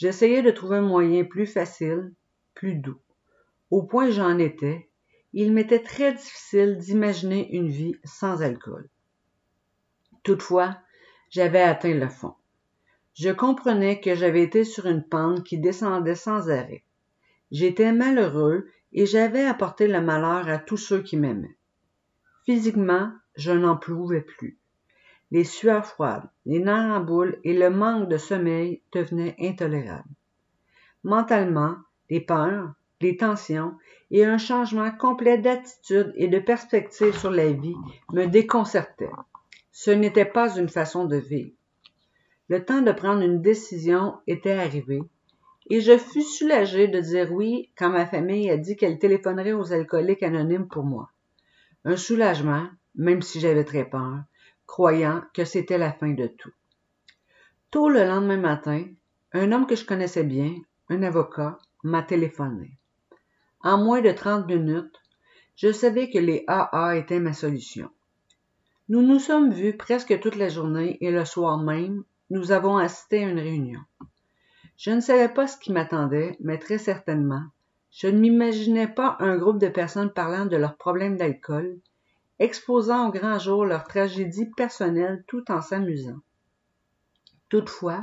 J'essayais 0.00 0.40
de 0.40 0.50
trouver 0.50 0.78
un 0.78 0.80
moyen 0.80 1.24
plus 1.24 1.44
facile, 1.44 2.14
plus 2.54 2.74
doux. 2.74 2.98
Au 3.70 3.82
point 3.82 4.08
où 4.08 4.12
j'en 4.12 4.38
étais, 4.38 4.88
il 5.34 5.52
m'était 5.52 5.82
très 5.82 6.14
difficile 6.14 6.78
d'imaginer 6.78 7.54
une 7.54 7.68
vie 7.68 7.94
sans 8.02 8.40
alcool. 8.40 8.88
Toutefois, 10.22 10.78
j'avais 11.28 11.60
atteint 11.60 11.92
le 11.92 12.08
fond. 12.08 12.32
Je 13.12 13.28
comprenais 13.28 14.00
que 14.00 14.14
j'avais 14.14 14.42
été 14.42 14.64
sur 14.64 14.86
une 14.86 15.04
pente 15.04 15.44
qui 15.44 15.58
descendait 15.58 16.14
sans 16.14 16.48
arrêt. 16.48 16.82
J'étais 17.50 17.92
malheureux 17.92 18.70
et 18.94 19.04
j'avais 19.04 19.44
apporté 19.44 19.86
le 19.86 20.00
malheur 20.00 20.48
à 20.48 20.56
tous 20.56 20.78
ceux 20.78 21.02
qui 21.02 21.18
m'aimaient. 21.18 21.58
Physiquement, 22.46 23.12
je 23.36 23.52
n'en 23.52 23.76
pouvais 23.76 24.22
plus. 24.22 24.59
Les 25.30 25.44
sueurs 25.44 25.86
froides, 25.86 26.28
les 26.44 26.58
nerfs 26.58 26.96
en 26.96 27.00
boule 27.00 27.38
et 27.44 27.54
le 27.54 27.70
manque 27.70 28.08
de 28.08 28.16
sommeil 28.16 28.82
devenaient 28.92 29.36
intolérables. 29.38 30.08
Mentalement, 31.04 31.76
les 32.10 32.20
peurs, 32.20 32.74
les 33.00 33.16
tensions 33.16 33.74
et 34.10 34.24
un 34.24 34.38
changement 34.38 34.90
complet 34.90 35.38
d'attitude 35.38 36.12
et 36.16 36.28
de 36.28 36.38
perspective 36.38 37.16
sur 37.16 37.30
la 37.30 37.52
vie 37.52 37.76
me 38.12 38.26
déconcertaient. 38.26 39.10
Ce 39.72 39.90
n'était 39.90 40.24
pas 40.24 40.56
une 40.56 40.68
façon 40.68 41.04
de 41.04 41.16
vivre. 41.16 41.52
Le 42.48 42.64
temps 42.64 42.82
de 42.82 42.92
prendre 42.92 43.22
une 43.22 43.40
décision 43.40 44.18
était 44.26 44.52
arrivé 44.52 45.00
et 45.70 45.80
je 45.80 45.96
fus 45.96 46.22
soulagé 46.22 46.88
de 46.88 47.00
dire 47.00 47.32
oui 47.32 47.70
quand 47.78 47.90
ma 47.90 48.04
famille 48.04 48.50
a 48.50 48.56
dit 48.56 48.76
qu'elle 48.76 48.98
téléphonerait 48.98 49.52
aux 49.52 49.72
alcooliques 49.72 50.24
anonymes 50.24 50.66
pour 50.66 50.82
moi. 50.82 51.10
Un 51.84 51.96
soulagement, 51.96 52.66
même 52.96 53.22
si 53.22 53.38
j'avais 53.38 53.64
très 53.64 53.88
peur, 53.88 54.24
croyant 54.70 55.24
que 55.34 55.44
c'était 55.44 55.78
la 55.78 55.92
fin 55.92 56.12
de 56.12 56.28
tout. 56.28 56.52
Tôt 57.72 57.88
le 57.88 58.04
lendemain 58.04 58.36
matin, 58.36 58.84
un 59.32 59.50
homme 59.50 59.66
que 59.66 59.74
je 59.74 59.84
connaissais 59.84 60.22
bien, 60.22 60.54
un 60.88 61.02
avocat, 61.02 61.58
m'a 61.82 62.04
téléphoné. 62.04 62.78
En 63.62 63.78
moins 63.78 64.00
de 64.00 64.12
trente 64.12 64.46
minutes, 64.46 64.94
je 65.56 65.72
savais 65.72 66.08
que 66.08 66.18
les 66.18 66.44
AA 66.46 66.98
étaient 66.98 67.18
ma 67.18 67.32
solution. 67.32 67.90
Nous 68.88 69.02
nous 69.02 69.18
sommes 69.18 69.52
vus 69.52 69.76
presque 69.76 70.20
toute 70.20 70.36
la 70.36 70.48
journée 70.48 70.98
et 71.00 71.10
le 71.10 71.24
soir 71.24 71.58
même, 71.58 72.04
nous 72.30 72.52
avons 72.52 72.76
assisté 72.76 73.24
à 73.24 73.28
une 73.28 73.40
réunion. 73.40 73.80
Je 74.76 74.92
ne 74.92 75.00
savais 75.00 75.28
pas 75.28 75.48
ce 75.48 75.58
qui 75.58 75.72
m'attendait, 75.72 76.36
mais 76.38 76.58
très 76.58 76.78
certainement, 76.78 77.42
je 77.90 78.06
ne 78.06 78.20
m'imaginais 78.20 78.86
pas 78.86 79.16
un 79.18 79.36
groupe 79.36 79.58
de 79.58 79.68
personnes 79.68 80.12
parlant 80.12 80.46
de 80.46 80.56
leurs 80.56 80.76
problèmes 80.76 81.16
d'alcool, 81.16 81.80
exposant 82.40 83.08
au 83.08 83.12
grand 83.12 83.38
jour 83.38 83.64
leur 83.64 83.84
tragédie 83.84 84.50
personnelle 84.56 85.22
tout 85.28 85.44
en 85.52 85.60
s'amusant. 85.60 86.18
Toutefois, 87.50 88.00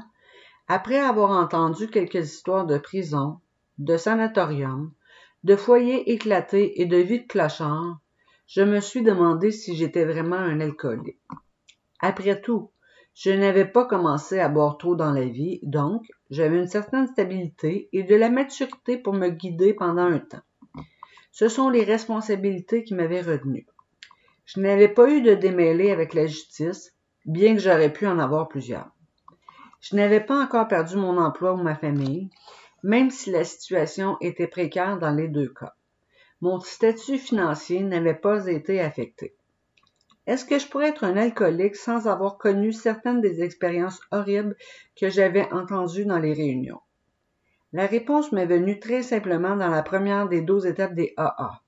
après 0.67 0.99
avoir 0.99 1.31
entendu 1.31 1.87
quelques 1.87 2.33
histoires 2.33 2.65
de 2.65 2.77
prison, 2.77 3.39
de 3.79 3.97
sanatorium, 3.97 4.91
de 5.43 5.55
foyers 5.55 6.11
éclatés 6.11 6.81
et 6.81 6.85
de 6.85 6.97
vie 6.97 7.21
de 7.21 7.27
clochard, 7.27 7.99
je 8.47 8.61
me 8.61 8.79
suis 8.79 9.01
demandé 9.01 9.51
si 9.51 9.75
j'étais 9.75 10.05
vraiment 10.05 10.37
un 10.37 10.59
alcoolique. 10.61 11.19
Après 11.99 12.39
tout, 12.39 12.71
je 13.15 13.31
n'avais 13.31 13.65
pas 13.65 13.85
commencé 13.85 14.39
à 14.39 14.49
boire 14.49 14.77
trop 14.77 14.95
dans 14.95 15.11
la 15.11 15.25
vie, 15.25 15.59
donc 15.63 16.05
j'avais 16.29 16.57
une 16.57 16.67
certaine 16.67 17.07
stabilité 17.07 17.89
et 17.91 18.03
de 18.03 18.15
la 18.15 18.29
maturité 18.29 18.97
pour 18.97 19.13
me 19.13 19.29
guider 19.29 19.73
pendant 19.73 20.05
un 20.05 20.19
temps. 20.19 20.43
Ce 21.31 21.49
sont 21.49 21.69
les 21.69 21.83
responsabilités 21.83 22.83
qui 22.83 22.93
m'avaient 22.93 23.21
retenu. 23.21 23.65
Je 24.47 24.61
n'avais 24.61 24.87
pas 24.87 25.09
eu 25.09 25.21
de 25.21 25.33
démêlé 25.33 25.91
avec 25.91 26.13
la 26.13 26.25
justice, 26.25 26.93
bien 27.25 27.53
que 27.53 27.59
j'aurais 27.59 27.91
pu 27.91 28.07
en 28.07 28.17
avoir 28.17 28.47
plusieurs. 28.47 28.89
Je 29.81 29.97
n'avais 29.97 30.21
pas 30.21 30.41
encore 30.41 30.69
perdu 30.69 30.95
mon 30.95 31.17
emploi 31.17 31.51
ou 31.51 31.57
ma 31.57 31.75
famille, 31.75 32.29
même 32.81 33.11
si 33.11 33.29
la 33.29 33.43
situation 33.43 34.15
était 34.21 34.47
précaire 34.47 34.99
dans 34.99 35.11
les 35.11 35.27
deux 35.27 35.49
cas. 35.53 35.75
Mon 36.39 36.61
statut 36.61 37.17
financier 37.17 37.81
n'avait 37.81 38.13
pas 38.13 38.47
été 38.47 38.79
affecté. 38.79 39.35
Est-ce 40.27 40.45
que 40.45 40.59
je 40.59 40.67
pourrais 40.67 40.89
être 40.89 41.03
un 41.03 41.17
alcoolique 41.17 41.75
sans 41.75 42.07
avoir 42.07 42.37
connu 42.37 42.71
certaines 42.71 43.19
des 43.19 43.43
expériences 43.43 43.99
horribles 44.11 44.55
que 44.95 45.09
j'avais 45.09 45.51
entendues 45.51 46.05
dans 46.05 46.19
les 46.19 46.33
réunions? 46.33 46.79
La 47.73 47.85
réponse 47.85 48.31
m'est 48.31 48.45
venue 48.45 48.79
très 48.79 49.03
simplement 49.03 49.57
dans 49.57 49.69
la 49.69 49.83
première 49.83 50.29
des 50.29 50.41
douze 50.41 50.65
étapes 50.65 50.95
des 50.95 51.13
AA. 51.17 51.61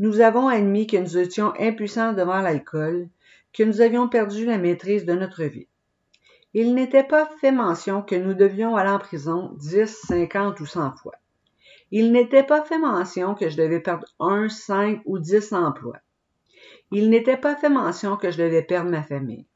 Nous 0.00 0.20
avons 0.20 0.46
admis 0.46 0.86
que 0.86 0.96
nous 0.96 1.18
étions 1.18 1.52
impuissants 1.58 2.12
devant 2.12 2.40
l'alcool, 2.40 3.08
que 3.52 3.64
nous 3.64 3.80
avions 3.80 4.08
perdu 4.08 4.46
la 4.46 4.56
maîtrise 4.56 5.04
de 5.04 5.12
notre 5.12 5.42
vie. 5.42 5.66
Il 6.54 6.74
n'était 6.74 7.02
pas 7.02 7.28
fait 7.40 7.50
mention 7.50 8.02
que 8.02 8.14
nous 8.14 8.32
devions 8.32 8.76
aller 8.76 8.90
en 8.90 9.00
prison 9.00 9.50
dix, 9.56 9.90
cinquante 10.06 10.60
ou 10.60 10.66
cent 10.66 10.94
fois. 10.94 11.16
Il 11.90 12.12
n'était 12.12 12.44
pas 12.44 12.62
fait 12.62 12.78
mention 12.78 13.34
que 13.34 13.48
je 13.48 13.56
devais 13.56 13.80
perdre 13.80 14.06
un, 14.20 14.48
cinq 14.48 15.02
ou 15.04 15.18
dix 15.18 15.52
emplois. 15.52 15.98
Il 16.92 17.10
n'était 17.10 17.36
pas 17.36 17.56
fait 17.56 17.68
mention 17.68 18.16
que 18.16 18.30
je 18.30 18.38
devais 18.38 18.62
perdre 18.62 18.90
ma 18.90 19.02
famille. 19.02 19.46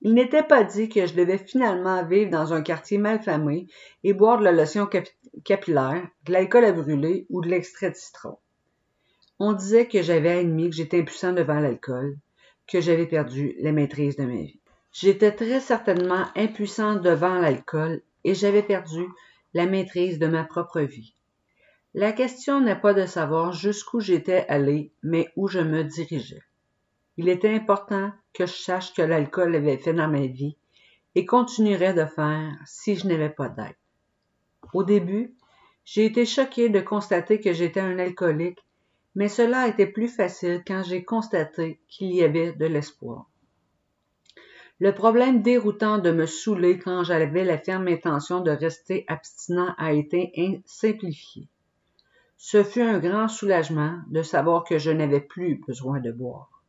Il 0.00 0.14
n'était 0.14 0.42
pas 0.42 0.64
dit 0.64 0.88
que 0.88 1.06
je 1.06 1.14
devais 1.14 1.38
finalement 1.38 2.04
vivre 2.06 2.30
dans 2.30 2.54
un 2.54 2.62
quartier 2.62 2.96
malfamé 2.96 3.66
et 4.02 4.14
boire 4.14 4.38
de 4.38 4.44
la 4.44 4.52
lotion 4.52 4.88
capillaire, 5.44 6.08
de 6.24 6.32
l'alcool 6.32 6.64
à 6.64 6.72
brûler 6.72 7.26
ou 7.28 7.42
de 7.42 7.48
l'extrait 7.48 7.90
de 7.90 7.96
citron. 7.96 8.38
On 9.40 9.52
disait 9.52 9.86
que 9.86 10.02
j'avais 10.02 10.38
admis 10.38 10.70
que 10.70 10.76
j'étais 10.76 11.00
impuissant 11.00 11.32
devant 11.32 11.60
l'alcool, 11.60 12.18
que 12.66 12.80
j'avais 12.80 13.06
perdu 13.06 13.54
la 13.60 13.72
maîtrise 13.72 14.16
de 14.16 14.24
ma 14.24 14.42
vie. 14.42 14.60
J'étais 14.92 15.32
très 15.32 15.60
certainement 15.60 16.26
impuissant 16.34 16.96
devant 16.96 17.38
l'alcool 17.38 18.02
et 18.24 18.34
j'avais 18.34 18.62
perdu 18.62 19.06
la 19.54 19.66
maîtrise 19.66 20.18
de 20.18 20.26
ma 20.26 20.44
propre 20.44 20.80
vie. 20.80 21.14
La 21.94 22.12
question 22.12 22.60
n'est 22.60 22.80
pas 22.80 22.94
de 22.94 23.06
savoir 23.06 23.52
jusqu'où 23.52 24.00
j'étais 24.00 24.44
allé, 24.48 24.92
mais 25.02 25.28
où 25.36 25.48
je 25.48 25.60
me 25.60 25.84
dirigeais. 25.84 26.42
Il 27.16 27.28
était 27.28 27.52
important 27.52 28.12
que 28.32 28.46
je 28.46 28.52
sache 28.52 28.92
que 28.92 29.02
l'alcool 29.02 29.54
avait 29.54 29.78
fait 29.78 29.94
dans 29.94 30.08
ma 30.08 30.26
vie 30.26 30.56
et 31.14 31.26
continuerait 31.26 31.94
de 31.94 32.04
faire 32.04 32.52
si 32.66 32.94
je 32.94 33.06
n'avais 33.06 33.30
pas 33.30 33.48
d'aide. 33.48 33.74
Au 34.74 34.84
début, 34.84 35.34
j'ai 35.84 36.04
été 36.04 36.26
choquée 36.26 36.68
de 36.68 36.80
constater 36.80 37.40
que 37.40 37.52
j'étais 37.52 37.80
un 37.80 37.98
alcoolique, 37.98 38.60
mais 39.18 39.28
cela 39.28 39.66
été 39.66 39.84
plus 39.84 40.06
facile 40.06 40.62
quand 40.64 40.84
j'ai 40.84 41.02
constaté 41.02 41.80
qu'il 41.88 42.14
y 42.14 42.22
avait 42.22 42.52
de 42.52 42.66
l'espoir. 42.66 43.28
Le 44.78 44.94
problème 44.94 45.42
déroutant 45.42 45.98
de 45.98 46.12
me 46.12 46.24
saouler 46.24 46.78
quand 46.78 47.02
j'avais 47.02 47.42
la 47.42 47.58
ferme 47.58 47.88
intention 47.88 48.42
de 48.42 48.52
rester 48.52 49.04
abstinent 49.08 49.74
a 49.76 49.92
été 49.92 50.32
simplifié. 50.66 51.48
Ce 52.36 52.62
fut 52.62 52.82
un 52.82 53.00
grand 53.00 53.26
soulagement 53.26 53.98
de 54.08 54.22
savoir 54.22 54.62
que 54.62 54.78
je 54.78 54.92
n'avais 54.92 55.20
plus 55.20 55.56
besoin 55.66 55.98
de 55.98 56.12
boire. 56.12 56.62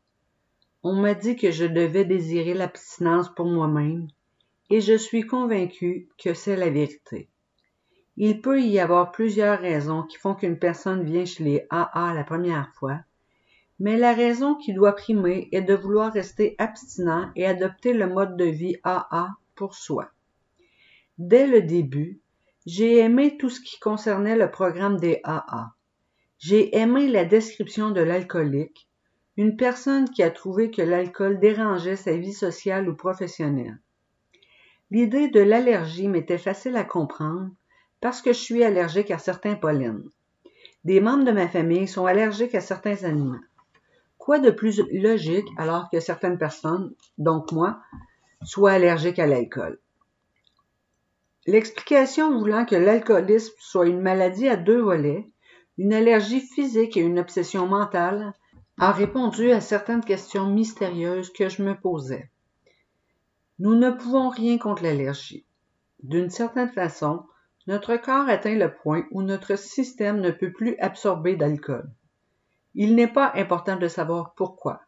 On 0.82 0.96
m'a 0.96 1.14
dit 1.14 1.36
que 1.36 1.52
je 1.52 1.66
devais 1.66 2.04
désirer 2.04 2.56
l'abstinence 2.56 3.30
pour 3.36 3.46
moi-même, 3.46 4.08
et 4.72 4.82
je 4.82 4.98
suis 4.98 5.28
convaincu 5.28 6.10
que 6.18 6.34
c'est 6.34 6.56
la 6.56 6.72
vérité. 6.72 7.30
Il 8.22 8.42
peut 8.42 8.62
y 8.62 8.80
avoir 8.80 9.14
plusieurs 9.14 9.60
raisons 9.60 10.04
qui 10.04 10.18
font 10.18 10.36
qu'une 10.36 10.60
personne 10.60 11.06
vient 11.06 11.24
chez 11.24 11.42
les 11.42 11.66
AA 11.70 12.14
la 12.14 12.26
première 12.26 12.70
fois, 12.74 13.00
mais 13.80 13.96
la 13.96 14.14
raison 14.14 14.56
qui 14.56 14.74
doit 14.74 14.98
primer 14.98 15.48
est 15.54 15.62
de 15.62 15.74
vouloir 15.74 16.12
rester 16.12 16.54
abstinent 16.58 17.32
et 17.38 17.46
adopter 17.46 17.94
le 17.94 18.08
mode 18.08 18.36
de 18.36 18.44
vie 18.44 18.76
AA 18.84 19.30
pour 19.56 19.74
soi. 19.74 20.12
Dès 21.18 21.48
le 21.48 21.62
début, 21.62 22.20
j'ai 22.66 22.98
aimé 22.98 23.38
tout 23.38 23.50
ce 23.50 23.62
qui 23.62 23.80
concernait 23.80 24.36
le 24.36 24.52
programme 24.52 24.98
des 24.98 25.22
AA. 25.24 25.74
J'ai 26.40 26.78
aimé 26.78 27.08
la 27.08 27.24
description 27.24 27.92
de 27.92 28.02
l'alcoolique, 28.02 28.90
une 29.38 29.56
personne 29.56 30.10
qui 30.10 30.24
a 30.24 30.30
trouvé 30.30 30.72
que 30.72 30.82
l'alcool 30.82 31.40
dérangeait 31.40 31.96
sa 31.96 32.18
vie 32.18 32.34
sociale 32.34 32.90
ou 32.90 32.96
professionnelle. 32.98 33.80
L'idée 34.92 35.30
de 35.30 35.40
l'allergie 35.40 36.10
m'était 36.10 36.38
facile 36.38 36.76
à 36.76 36.84
comprendre 36.84 37.50
parce 38.02 38.22
que 38.22 38.34
je 38.34 38.40
suis 38.40 38.64
allergique 38.64 39.12
à 39.12 39.18
certains 39.18 39.56
pollens. 39.56 40.10
Des 40.86 41.02
membres 41.02 41.26
de 41.26 41.32
ma 41.32 41.48
famille 41.48 41.88
sont 41.88 42.06
allergiques 42.06 42.56
à 42.56 42.62
certains 42.62 43.04
aliments. 43.04 43.40
Quoi 44.18 44.40
de 44.40 44.52
plus 44.52 44.82
logique 44.92 45.48
alors 45.58 45.90
que 45.90 46.00
certaines 46.00 46.38
personnes, 46.38 46.94
donc 47.18 47.52
moi, 47.52 47.82
soient 48.44 48.72
allergiques 48.72 49.20
à 49.20 49.28
l'alcool? 49.28 49.80
L'explication 51.46 52.38
voulant 52.38 52.66
que 52.66 52.76
l'alcoolisme 52.76 53.56
soit 53.60 53.88
une 53.88 54.02
maladie 54.02 54.48
à 54.48 54.56
deux 54.56 54.82
volets, 54.82 55.28
une 55.78 55.94
allergie 55.94 56.42
physique 56.42 56.96
et 56.96 57.02
une 57.02 57.20
obsession 57.20 57.66
mentale, 57.66 58.34
a 58.78 58.92
répondu 58.92 59.52
à 59.52 59.60
certaines 59.60 60.04
questions 60.04 60.48
mystérieuses 60.48 61.32
que 61.34 61.50
je 61.50 61.64
me 61.64 61.74
posais. 61.74 62.30
Nous 63.58 63.76
ne 63.76 63.92
pouvons 63.92 64.30
rien 64.30 64.58
contre 64.58 64.84
l'allergie. 64.84 65.46
D'une 66.04 66.30
certaine 66.30 66.70
façon, 66.70 67.24
notre 67.68 67.96
corps 67.98 68.30
atteint 68.30 68.56
le 68.56 68.74
point 68.74 69.06
où 69.12 69.22
notre 69.22 69.58
système 69.58 70.22
ne 70.22 70.32
peut 70.32 70.52
plus 70.52 70.78
absorber 70.80 71.36
d'alcool. 71.36 71.90
Il 72.76 72.96
n'est 72.96 73.12
pas 73.12 73.32
important 73.36 73.76
de 73.76 73.88
savoir 73.88 74.34
pourquoi. 74.36 74.82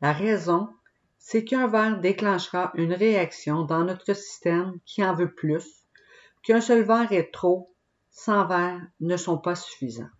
La 0.00 0.12
raison, 0.12 0.68
c'est 1.18 1.44
qu'un 1.44 1.68
verre 1.68 2.00
déclenchera 2.00 2.72
une 2.74 2.92
réaction 2.92 3.64
dans 3.64 3.84
notre 3.84 4.12
système 4.12 4.78
qui 4.84 5.04
en 5.04 5.14
veut 5.14 5.32
plus, 5.32 5.86
qu'un 6.42 6.60
seul 6.60 6.82
verre 6.82 7.12
est 7.12 7.32
trop, 7.32 7.72
100 8.10 8.46
verres 8.46 8.80
ne 9.00 9.16
sont 9.16 9.38
pas 9.38 9.54
suffisants. 9.54 10.10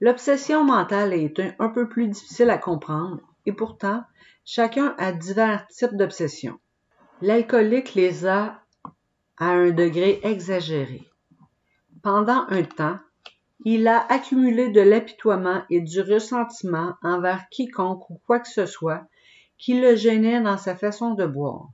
L'obsession 0.00 0.64
mentale 0.64 1.12
est 1.12 1.40
un, 1.58 1.68
peu 1.68 1.88
plus 1.88 2.08
difficile 2.08 2.50
à 2.50 2.58
comprendre 2.58 3.20
et 3.46 3.52
pourtant, 3.52 4.04
chacun 4.44 4.94
a 4.98 5.12
divers 5.12 5.66
types 5.68 5.96
d'obsessions. 5.96 6.58
L'alcoolique 7.20 7.94
les 7.94 8.26
a 8.26 8.63
à 9.38 9.50
un 9.50 9.70
degré 9.70 10.20
exagéré. 10.22 11.02
Pendant 12.02 12.46
un 12.48 12.62
temps, 12.62 12.98
il 13.64 13.88
a 13.88 14.04
accumulé 14.12 14.68
de 14.68 14.80
l'apitoiement 14.80 15.62
et 15.70 15.80
du 15.80 16.00
ressentiment 16.00 16.94
envers 17.02 17.48
quiconque 17.48 18.10
ou 18.10 18.20
quoi 18.26 18.40
que 18.40 18.48
ce 18.48 18.66
soit 18.66 19.06
qui 19.56 19.80
le 19.80 19.96
gênait 19.96 20.42
dans 20.42 20.58
sa 20.58 20.76
façon 20.76 21.14
de 21.14 21.26
boire. 21.26 21.68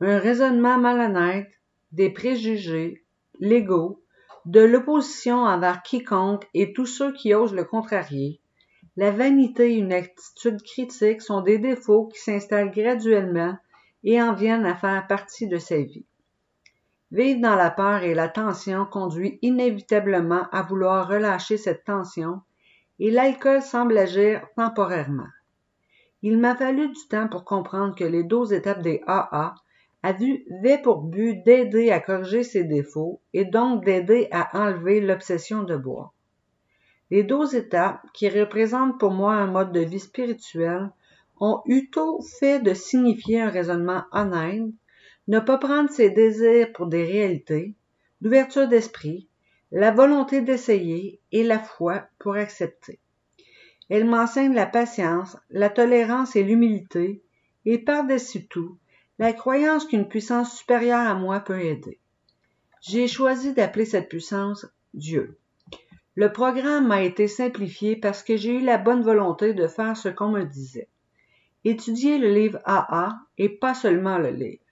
Un 0.00 0.18
raisonnement 0.18 0.78
malhonnête 0.78 1.50
des 1.92 2.10
préjugés, 2.10 3.04
l'ego, 3.40 4.02
de 4.44 4.60
l'opposition 4.60 5.44
envers 5.44 5.82
quiconque 5.82 6.46
et 6.54 6.72
tous 6.72 6.86
ceux 6.86 7.12
qui 7.12 7.34
osent 7.34 7.54
le 7.54 7.64
contrarier. 7.64 8.40
La 8.96 9.10
vanité 9.10 9.72
et 9.72 9.78
une 9.78 9.92
attitude 9.92 10.62
critique 10.62 11.22
sont 11.22 11.40
des 11.40 11.58
défauts 11.58 12.06
qui 12.08 12.18
s'installent 12.18 12.70
graduellement 12.70 13.56
et 14.04 14.20
en 14.20 14.34
viennent 14.34 14.66
à 14.66 14.74
faire 14.74 15.06
partie 15.06 15.48
de 15.48 15.58
sa 15.58 15.76
vie. 15.76 16.04
Vivre 17.10 17.40
dans 17.40 17.54
la 17.54 17.70
peur 17.70 18.02
et 18.02 18.14
la 18.14 18.28
tension 18.28 18.84
conduit 18.84 19.38
inévitablement 19.40 20.46
à 20.52 20.62
vouloir 20.62 21.08
relâcher 21.08 21.56
cette 21.56 21.84
tension 21.84 22.42
et 22.98 23.10
l'alcool 23.10 23.62
semble 23.62 23.96
agir 23.96 24.46
temporairement. 24.56 25.28
Il 26.22 26.38
m'a 26.38 26.56
fallu 26.56 26.88
du 26.88 27.08
temps 27.08 27.28
pour 27.28 27.44
comprendre 27.44 27.94
que 27.94 28.04
les 28.04 28.24
douze 28.24 28.52
étapes 28.52 28.82
des 28.82 29.02
AA 29.06 29.54
avait 30.02 30.82
pour 30.82 31.02
but 31.02 31.42
d'aider 31.44 31.90
à 31.90 32.00
corriger 32.00 32.42
ses 32.42 32.64
défauts 32.64 33.20
et 33.32 33.44
donc 33.44 33.84
d'aider 33.84 34.28
à 34.30 34.50
enlever 34.58 35.00
l'obsession 35.00 35.62
de 35.62 35.76
boire. 35.76 36.12
Les 37.10 37.22
douze 37.22 37.54
étapes, 37.54 38.02
qui 38.12 38.28
représentent 38.28 38.98
pour 38.98 39.12
moi 39.12 39.34
un 39.34 39.46
mode 39.46 39.72
de 39.72 39.80
vie 39.80 40.00
spirituel, 40.00 40.90
ont 41.40 41.62
eu 41.66 41.88
tout 41.88 42.20
fait 42.38 42.60
de 42.60 42.74
signifier 42.74 43.40
un 43.40 43.48
raisonnement 43.48 44.04
honnête, 44.12 44.72
ne 45.28 45.40
pas 45.40 45.58
prendre 45.58 45.90
ses 45.90 46.10
désirs 46.10 46.72
pour 46.72 46.86
des 46.86 47.04
réalités, 47.04 47.74
l'ouverture 48.22 48.66
d'esprit, 48.66 49.28
la 49.70 49.90
volonté 49.90 50.40
d'essayer 50.40 51.20
et 51.32 51.44
la 51.44 51.58
foi 51.58 52.04
pour 52.18 52.34
accepter. 52.36 52.98
Elle 53.90 54.06
m'enseigne 54.06 54.54
la 54.54 54.66
patience, 54.66 55.36
la 55.50 55.68
tolérance 55.68 56.34
et 56.34 56.42
l'humilité, 56.42 57.22
et 57.66 57.78
par-dessus 57.78 58.46
tout, 58.46 58.78
la 59.18 59.32
croyance 59.32 59.84
qu'une 59.84 60.08
puissance 60.08 60.56
supérieure 60.56 61.06
à 61.06 61.14
moi 61.14 61.40
peut 61.40 61.60
aider. 61.60 61.98
J'ai 62.80 63.08
choisi 63.08 63.52
d'appeler 63.52 63.84
cette 63.84 64.08
puissance 64.08 64.66
Dieu. 64.94 65.38
Le 66.14 66.32
programme 66.32 66.88
m'a 66.88 67.02
été 67.02 67.28
simplifié 67.28 67.96
parce 67.96 68.22
que 68.22 68.36
j'ai 68.36 68.54
eu 68.54 68.60
la 68.60 68.78
bonne 68.78 69.02
volonté 69.02 69.52
de 69.52 69.66
faire 69.66 69.96
ce 69.96 70.08
qu'on 70.08 70.30
me 70.30 70.44
disait. 70.44 70.88
Étudier 71.64 72.18
le 72.18 72.32
livre 72.32 72.60
AA 72.64 73.18
et 73.36 73.48
pas 73.48 73.74
seulement 73.74 74.18
le 74.18 74.30
livre. 74.30 74.62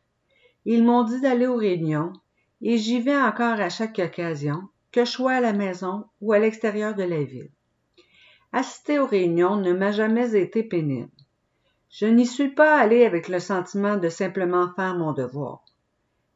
Ils 0.69 0.83
m'ont 0.83 1.05
dit 1.05 1.21
d'aller 1.21 1.47
aux 1.47 1.57
réunions 1.57 2.13
et 2.61 2.77
j'y 2.77 3.01
vais 3.01 3.17
encore 3.17 3.61
à 3.61 3.69
chaque 3.69 4.01
occasion, 4.01 4.69
que 4.91 5.05
je 5.05 5.11
sois 5.11 5.35
à 5.35 5.41
la 5.41 5.53
maison 5.53 6.07
ou 6.21 6.33
à 6.33 6.41
l'extérieur 6.41 6.97
de 6.97 7.05
la 7.05 7.23
ville. 7.23 7.53
Assister 8.53 8.99
aux 8.99 9.07
réunions 9.07 9.57
ne 9.57 9.73
m'a 9.73 9.93
jamais 9.93 10.35
été 10.35 10.65
pénible. 10.65 11.11
Je 11.89 12.07
n'y 12.07 12.27
suis 12.27 12.49
pas 12.49 12.81
allé 12.81 13.05
avec 13.05 13.29
le 13.29 13.39
sentiment 13.39 13.97
de 13.97 14.09
simplement 14.09 14.73
faire 14.75 14.97
mon 14.97 15.13
devoir. 15.13 15.65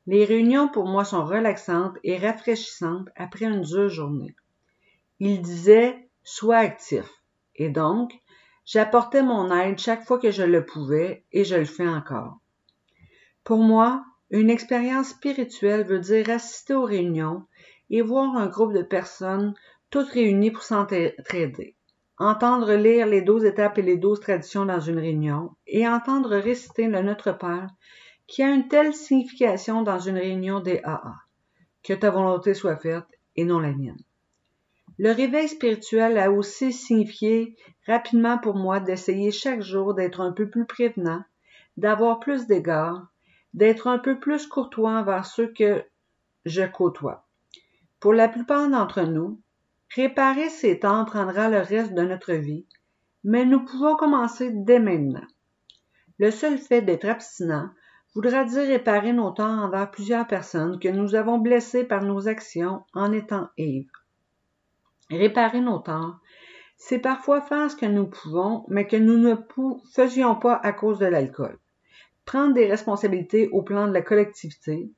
Les 0.07 0.25
réunions 0.25 0.69
pour 0.69 0.87
moi 0.87 1.05
sont 1.05 1.25
relaxantes 1.25 1.99
et 2.05 2.16
rafraîchissantes 2.16 3.09
après 3.16 3.47
une 3.47 3.62
dure 3.62 3.88
journée. 3.88 4.37
Il 5.19 5.43
disait 5.43 6.09
Sois 6.23 6.59
actif. 6.59 7.11
Et 7.57 7.69
donc, 7.69 8.12
j'apportais 8.64 9.25
mon 9.25 9.51
aide 9.51 9.79
chaque 9.79 10.05
fois 10.05 10.21
que 10.21 10.31
je 10.31 10.45
le 10.45 10.64
pouvais 10.64 11.25
et 11.33 11.43
je 11.43 11.57
le 11.57 11.64
fais 11.64 11.88
encore. 11.88 12.38
Pour 13.43 13.59
moi, 13.59 14.05
une 14.31 14.51
expérience 14.51 15.09
spirituelle 15.09 15.85
veut 15.85 15.99
dire 15.99 16.31
assister 16.31 16.75
aux 16.75 16.85
réunions 16.85 17.47
et 17.90 18.03
voir 18.03 18.37
un 18.37 18.47
groupe 18.47 18.73
de 18.73 18.83
personnes 18.83 19.55
toutes 19.90 20.11
réunies 20.11 20.51
pour 20.51 20.62
s'entraider 20.62 21.77
entendre 22.21 22.75
lire 22.75 23.07
les 23.07 23.23
douze 23.23 23.47
étapes 23.47 23.79
et 23.79 23.83
les 23.83 23.97
douze 23.97 24.21
traditions 24.21 24.66
dans 24.66 24.79
une 24.79 24.99
réunion, 24.99 25.57
et 25.66 25.88
entendre 25.88 26.37
réciter 26.37 26.87
le 26.87 27.01
Notre 27.01 27.33
Père, 27.33 27.71
qui 28.27 28.43
a 28.43 28.51
une 28.51 28.69
telle 28.69 28.93
signification 28.93 29.83
dans 29.83 29.99
une 29.99 30.19
réunion 30.19 30.61
des 30.61 30.81
AA. 30.85 31.14
Que 31.83 31.95
ta 31.95 32.11
volonté 32.11 32.53
soit 32.53 32.77
faite 32.77 33.07
et 33.37 33.45
non 33.45 33.59
la 33.59 33.73
mienne. 33.73 33.97
Le 34.99 35.12
réveil 35.12 35.49
spirituel 35.49 36.19
a 36.19 36.31
aussi 36.31 36.75
signifié 36.75 37.57
rapidement 37.87 38.37
pour 38.37 38.55
moi 38.55 38.81
d'essayer 38.81 39.31
chaque 39.31 39.62
jour 39.62 39.95
d'être 39.95 40.21
un 40.21 40.33
peu 40.33 40.51
plus 40.51 40.66
prévenant, 40.66 41.25
d'avoir 41.79 42.21
plus 42.21 42.47
d'égard, 42.47 43.10
d'être 43.55 43.87
un 43.87 43.99
peu 43.99 44.19
plus 44.19 44.47
courtois 44.47 44.93
envers 44.93 45.27
ceux 45.27 45.53
que 45.53 45.85
je 46.45 46.63
côtoie. 46.63 47.27
Pour 47.99 48.13
la 48.15 48.29
plupart 48.29 48.69
d'entre 48.69 49.03
nous, 49.03 49.41
Réparer 49.95 50.51
ces 50.51 50.79
temps 50.79 51.05
prendra 51.05 51.49
le 51.49 51.59
reste 51.59 51.95
de 51.95 52.03
notre 52.03 52.35
vie, 52.35 52.65
mais 53.25 53.45
nous 53.45 53.65
pouvons 53.65 53.97
commencer 53.97 54.51
dès 54.53 54.79
maintenant. 54.79 55.27
Le 56.19 56.31
seul 56.31 56.59
fait 56.59 56.81
d'être 56.81 57.07
abstinent 57.07 57.71
voudra 58.15 58.45
dire 58.45 58.69
réparer 58.69 59.13
nos 59.13 59.33
temps 59.33 59.65
envers 59.65 59.91
plusieurs 59.91 60.29
personnes 60.29 60.79
que 60.79 60.89
nous 60.89 61.17
avons 61.17 61.39
blessées 61.39 61.83
par 61.83 62.05
nos 62.05 62.29
actions 62.29 62.85
en 62.95 63.13
étant 63.13 63.49
ivres. 63.59 64.05
Réparer 65.11 65.61
nos 65.61 65.81
temps, 65.81 66.15
c'est 66.77 67.01
parfois 67.01 67.41
faire 67.41 67.69
ce 67.69 67.77
que 67.77 67.87
nous 67.87 68.07
pouvons, 68.07 68.65
mais 68.69 68.87
que 68.87 68.97
nous 68.97 69.19
ne 69.19 69.35
faisions 69.93 70.37
pas 70.37 70.55
à 70.55 70.73
cause 70.73 71.01
de 71.01 71.07
l'alcool. 71.07 71.59
Prendre 72.31 72.55
des 72.55 72.69
responsabilités 72.69 73.49
au 73.49 73.62
plan 73.62 73.88
de 73.88 73.93
la 73.93 74.03
collectivité, 74.03 74.93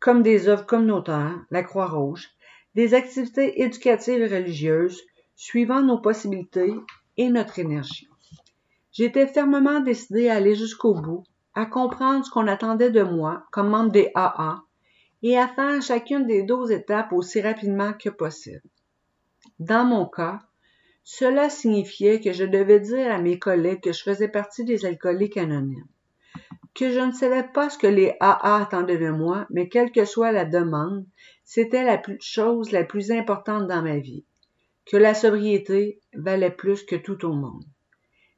comme 0.00 0.24
des 0.24 0.48
œuvres 0.48 0.66
communautaires, 0.66 1.38
la 1.52 1.62
Croix-Rouge, 1.62 2.30
des 2.74 2.94
activités 2.94 3.62
éducatives 3.62 4.20
et 4.20 4.26
religieuses 4.26 5.00
suivant 5.36 5.82
nos 5.82 6.00
possibilités 6.00 6.74
et 7.16 7.28
notre 7.28 7.60
énergie. 7.60 8.08
J'étais 8.90 9.28
fermement 9.28 9.78
décidée 9.78 10.28
à 10.30 10.34
aller 10.34 10.56
jusqu'au 10.56 10.94
bout, 10.94 11.22
à 11.54 11.64
comprendre 11.64 12.24
ce 12.24 12.30
qu'on 12.32 12.48
attendait 12.48 12.90
de 12.90 13.04
moi 13.04 13.46
comme 13.52 13.68
membre 13.68 13.92
des 13.92 14.10
AA 14.16 14.60
et 15.22 15.38
à 15.38 15.46
faire 15.46 15.80
chacune 15.80 16.26
des 16.26 16.42
douze 16.42 16.72
étapes 16.72 17.12
aussi 17.12 17.40
rapidement 17.40 17.92
que 17.92 18.08
possible. 18.08 18.68
Dans 19.60 19.84
mon 19.84 20.06
cas, 20.06 20.40
cela 21.04 21.50
signifiait 21.50 22.20
que 22.20 22.32
je 22.32 22.42
devais 22.42 22.80
dire 22.80 23.12
à 23.12 23.18
mes 23.18 23.38
collègues 23.38 23.80
que 23.80 23.92
je 23.92 24.02
faisais 24.02 24.26
partie 24.26 24.64
des 24.64 24.84
alcooliques 24.86 25.36
anonymes, 25.36 25.86
que 26.78 26.92
je 26.92 27.00
ne 27.00 27.10
savais 27.10 27.42
pas 27.42 27.70
ce 27.70 27.76
que 27.76 27.88
les 27.88 28.14
AA 28.20 28.62
attendaient 28.62 28.98
de 28.98 29.10
moi, 29.10 29.48
mais 29.50 29.68
quelle 29.68 29.90
que 29.90 30.04
soit 30.04 30.30
la 30.30 30.44
demande, 30.44 31.04
c'était 31.44 31.82
la 31.82 32.00
chose 32.20 32.70
la 32.70 32.84
plus 32.84 33.10
importante 33.10 33.66
dans 33.66 33.82
ma 33.82 33.98
vie, 33.98 34.24
que 34.86 34.96
la 34.96 35.14
sobriété 35.14 35.98
valait 36.14 36.52
plus 36.52 36.84
que 36.84 36.94
tout 36.94 37.24
au 37.24 37.32
monde. 37.32 37.64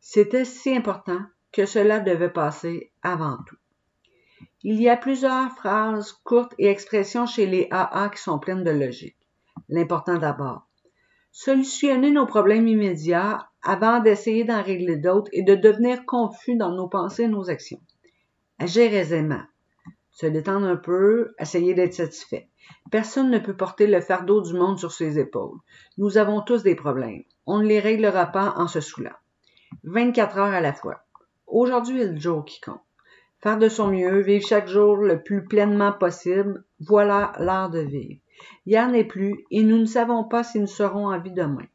C'était 0.00 0.46
si 0.46 0.74
important 0.74 1.20
que 1.53 1.66
cela 1.66 2.00
devait 2.00 2.33
passer 2.33 2.92
avant 3.03 3.37
tout. 3.46 3.59
Il 4.62 4.81
y 4.81 4.88
a 4.88 4.96
plusieurs 4.96 5.53
phrases 5.53 6.12
courtes 6.24 6.55
et 6.59 6.68
expressions 6.68 7.26
chez 7.26 7.44
les 7.44 7.68
AA 7.70 8.09
qui 8.09 8.22
sont 8.22 8.38
pleines 8.38 8.64
de 8.64 8.70
logique. 8.70 9.18
L'important 9.68 10.16
d'abord. 10.16 10.66
Solutionner 11.31 12.11
nos 12.11 12.26
problèmes 12.26 12.68
immédiats 12.68 13.50
avant 13.62 14.00
d'essayer 14.00 14.44
d'en 14.44 14.62
régler 14.62 14.96
d'autres 14.96 15.31
et 15.35 15.42
de 15.42 15.55
devenir 15.55 16.07
confus 16.07 16.57
dans 16.57 16.72
nos 16.72 16.88
pensées 16.88 17.24
et 17.24 17.29
nos 17.29 17.50
actions. 17.50 17.81
Agir 18.62 18.92
aisément. 18.92 19.40
Se 20.11 20.27
détendre 20.27 20.66
un 20.66 20.77
peu, 20.77 21.33
essayer 21.38 21.73
d'être 21.73 21.94
satisfait. 21.94 22.51
Personne 22.90 23.31
ne 23.31 23.38
peut 23.38 23.57
porter 23.57 23.87
le 23.87 24.03
fardeau 24.03 24.42
du 24.42 24.53
monde 24.53 24.79
sur 24.79 24.92
ses 24.92 25.18
épaules. 25.18 25.57
Nous 25.96 26.18
avons 26.18 26.42
tous 26.42 26.62
des 26.62 26.75
problèmes. 26.75 27.23
On 27.46 27.61
ne 27.61 27.66
les 27.66 27.81
réglera 27.81 28.27
pas 28.27 28.53
en 28.59 28.68
se 28.68 28.83
saoulant. 28.83 29.16
24 29.85 30.37
heures 30.37 30.53
à 30.53 30.61
la 30.61 30.75
fois. 30.75 31.07
Aujourd'hui 31.46 32.03
est 32.03 32.12
le 32.12 32.20
jour 32.20 32.44
qui 32.44 32.61
compte. 32.61 32.83
faire 33.42 33.57
de 33.57 33.70
son 33.70 33.87
mieux, 33.87 34.20
vivre 34.20 34.46
chaque 34.46 34.68
jour 34.68 34.99
le 34.99 35.23
plus 35.23 35.46
pleinement 35.46 35.94
possible, 35.94 36.62
voilà 36.81 37.33
l'art 37.38 37.70
de 37.70 37.81
vivre. 37.81 38.20
Hier 38.66 38.87
n'est 38.90 39.05
plus, 39.05 39.46
et 39.51 39.62
nous 39.62 39.79
ne 39.79 39.87
savons 39.87 40.25
pas 40.25 40.44
si 40.44 40.61
nous 40.61 40.66
serons 40.66 41.07
en 41.07 41.18
vie 41.18 41.33
demain. 41.33 41.66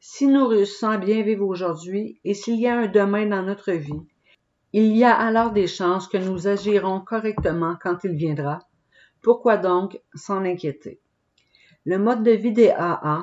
Si 0.00 0.26
nous 0.26 0.48
réussissons 0.48 0.88
à 0.88 0.98
bien 0.98 1.22
vivre 1.22 1.46
aujourd'hui, 1.46 2.18
et 2.24 2.34
s'il 2.34 2.58
y 2.58 2.66
a 2.66 2.76
un 2.76 2.88
demain 2.88 3.26
dans 3.26 3.42
notre 3.42 3.70
vie, 3.70 4.02
il 4.76 4.96
y 4.96 5.04
a 5.04 5.14
alors 5.14 5.52
des 5.52 5.68
chances 5.68 6.08
que 6.08 6.18
nous 6.18 6.48
agirons 6.48 6.98
correctement 6.98 7.76
quand 7.80 8.02
il 8.02 8.16
viendra. 8.16 8.58
Pourquoi 9.22 9.56
donc 9.56 10.00
s'en 10.16 10.44
inquiéter? 10.44 10.98
Le 11.84 11.96
mode 11.96 12.24
de 12.24 12.32
vie 12.32 12.50
des 12.50 12.70
AA, 12.70 13.22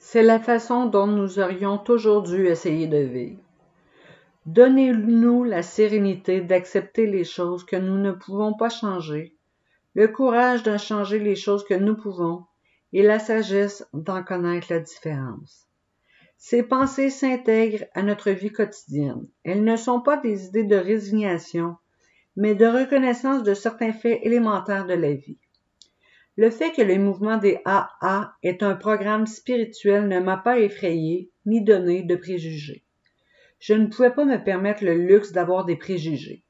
c'est 0.00 0.24
la 0.24 0.40
façon 0.40 0.86
dont 0.86 1.06
nous 1.06 1.38
aurions 1.38 1.78
toujours 1.78 2.22
dû 2.22 2.48
essayer 2.48 2.88
de 2.88 2.96
vivre. 2.96 3.38
Donnez-nous 4.46 5.44
la 5.44 5.62
sérénité 5.62 6.40
d'accepter 6.40 7.06
les 7.06 7.22
choses 7.22 7.62
que 7.62 7.76
nous 7.76 7.98
ne 7.98 8.10
pouvons 8.10 8.54
pas 8.54 8.68
changer, 8.68 9.36
le 9.94 10.08
courage 10.08 10.64
de 10.64 10.76
changer 10.76 11.20
les 11.20 11.36
choses 11.36 11.62
que 11.62 11.74
nous 11.74 11.94
pouvons 11.94 12.46
et 12.92 13.04
la 13.04 13.20
sagesse 13.20 13.86
d'en 13.94 14.24
connaître 14.24 14.66
la 14.70 14.80
différence. 14.80 15.69
Ces 16.42 16.62
pensées 16.62 17.10
s'intègrent 17.10 17.84
à 17.92 18.02
notre 18.02 18.30
vie 18.30 18.50
quotidienne. 18.50 19.28
Elles 19.44 19.62
ne 19.62 19.76
sont 19.76 20.00
pas 20.00 20.16
des 20.16 20.46
idées 20.46 20.64
de 20.64 20.74
résignation, 20.74 21.76
mais 22.34 22.54
de 22.54 22.64
reconnaissance 22.64 23.42
de 23.42 23.52
certains 23.52 23.92
faits 23.92 24.20
élémentaires 24.22 24.86
de 24.86 24.94
la 24.94 25.12
vie. 25.12 25.36
Le 26.38 26.48
fait 26.48 26.72
que 26.72 26.80
le 26.80 26.96
mouvement 26.96 27.36
des 27.36 27.60
AA 27.66 28.32
est 28.42 28.62
un 28.62 28.74
programme 28.74 29.26
spirituel 29.26 30.08
ne 30.08 30.18
m'a 30.18 30.38
pas 30.38 30.58
effrayé 30.58 31.30
ni 31.44 31.62
donné 31.62 32.02
de 32.04 32.16
préjugés. 32.16 32.84
Je 33.58 33.74
ne 33.74 33.88
pouvais 33.88 34.10
pas 34.10 34.24
me 34.24 34.42
permettre 34.42 34.82
le 34.82 34.94
luxe 34.94 35.32
d'avoir 35.32 35.66
des 35.66 35.76
préjugés. 35.76 36.42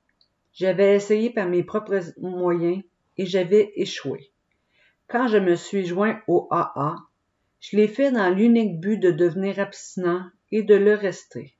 J'avais 0.53 0.95
essayé 0.95 1.31
par 1.31 1.49
mes 1.49 1.65
propres 1.65 2.01
moyens 2.21 2.81
et 3.19 3.27
j'avais 3.27 3.73
échoué. 3.75 4.31
Quand 5.09 5.27
je 5.27 5.39
me 5.39 5.57
suis 5.57 5.85
joint 5.85 6.21
au 6.29 6.47
AA, 6.53 6.95
je 7.61 7.77
l'ai 7.77 7.89
fait 7.89 8.11
dans 8.11 8.31
l'unique 8.31 8.81
but 8.81 8.99
de 8.99 9.11
devenir 9.11 9.59
abstinent 9.59 10.31
et 10.51 10.63
de 10.63 10.75
le 10.75 10.95
rester. 10.95 11.55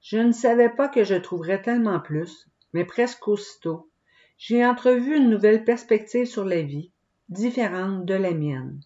Je 0.00 0.18
ne 0.18 0.32
savais 0.32 0.68
pas 0.68 0.88
que 0.88 1.02
je 1.02 1.14
trouverais 1.14 1.60
tellement 1.60 1.98
plus, 1.98 2.48
mais 2.72 2.84
presque 2.84 3.26
aussitôt, 3.26 3.90
j'ai 4.38 4.64
entrevu 4.64 5.16
une 5.16 5.30
nouvelle 5.30 5.64
perspective 5.64 6.26
sur 6.26 6.44
la 6.44 6.62
vie, 6.62 6.90
différente 7.28 8.04
de 8.04 8.14
la 8.14 8.32
mienne. 8.32 8.80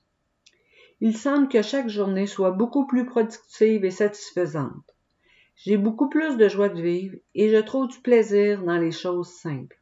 Il 1.00 1.16
semble 1.16 1.48
que 1.48 1.62
chaque 1.62 1.88
journée 1.88 2.26
soit 2.26 2.50
beaucoup 2.50 2.86
plus 2.86 3.06
productive 3.06 3.84
et 3.84 3.90
satisfaisante. 3.90 4.94
J'ai 5.56 5.76
beaucoup 5.76 6.08
plus 6.08 6.36
de 6.36 6.48
joie 6.48 6.68
de 6.68 6.80
vivre 6.80 7.16
et 7.34 7.50
je 7.50 7.56
trouve 7.56 7.88
du 7.88 8.00
plaisir 8.00 8.62
dans 8.62 8.78
les 8.78 8.92
choses 8.92 9.30
simples. 9.30 9.78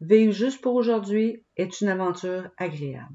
Vivre 0.00 0.32
juste 0.32 0.60
pour 0.60 0.74
aujourd'hui 0.74 1.42
est 1.56 1.80
une 1.80 1.88
aventure 1.88 2.50
agréable. 2.58 3.14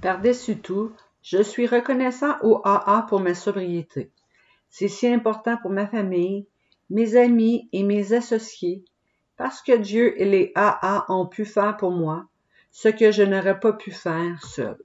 Par-dessus 0.00 0.58
tout, 0.58 0.92
je 1.30 1.42
suis 1.42 1.66
reconnaissant 1.66 2.36
au 2.40 2.62
AA 2.64 3.04
pour 3.06 3.20
ma 3.20 3.34
sobriété. 3.34 4.10
C'est 4.70 4.88
si 4.88 5.06
important 5.06 5.58
pour 5.58 5.70
ma 5.70 5.86
famille, 5.86 6.46
mes 6.88 7.16
amis 7.16 7.68
et 7.72 7.82
mes 7.82 8.14
associés, 8.14 8.82
parce 9.36 9.60
que 9.60 9.76
Dieu 9.76 10.18
et 10.18 10.24
les 10.24 10.52
AA 10.54 11.04
ont 11.10 11.26
pu 11.26 11.44
faire 11.44 11.76
pour 11.76 11.90
moi 11.90 12.24
ce 12.70 12.88
que 12.88 13.12
je 13.12 13.22
n'aurais 13.22 13.60
pas 13.60 13.74
pu 13.74 13.90
faire 13.90 14.42
seul. 14.42 14.78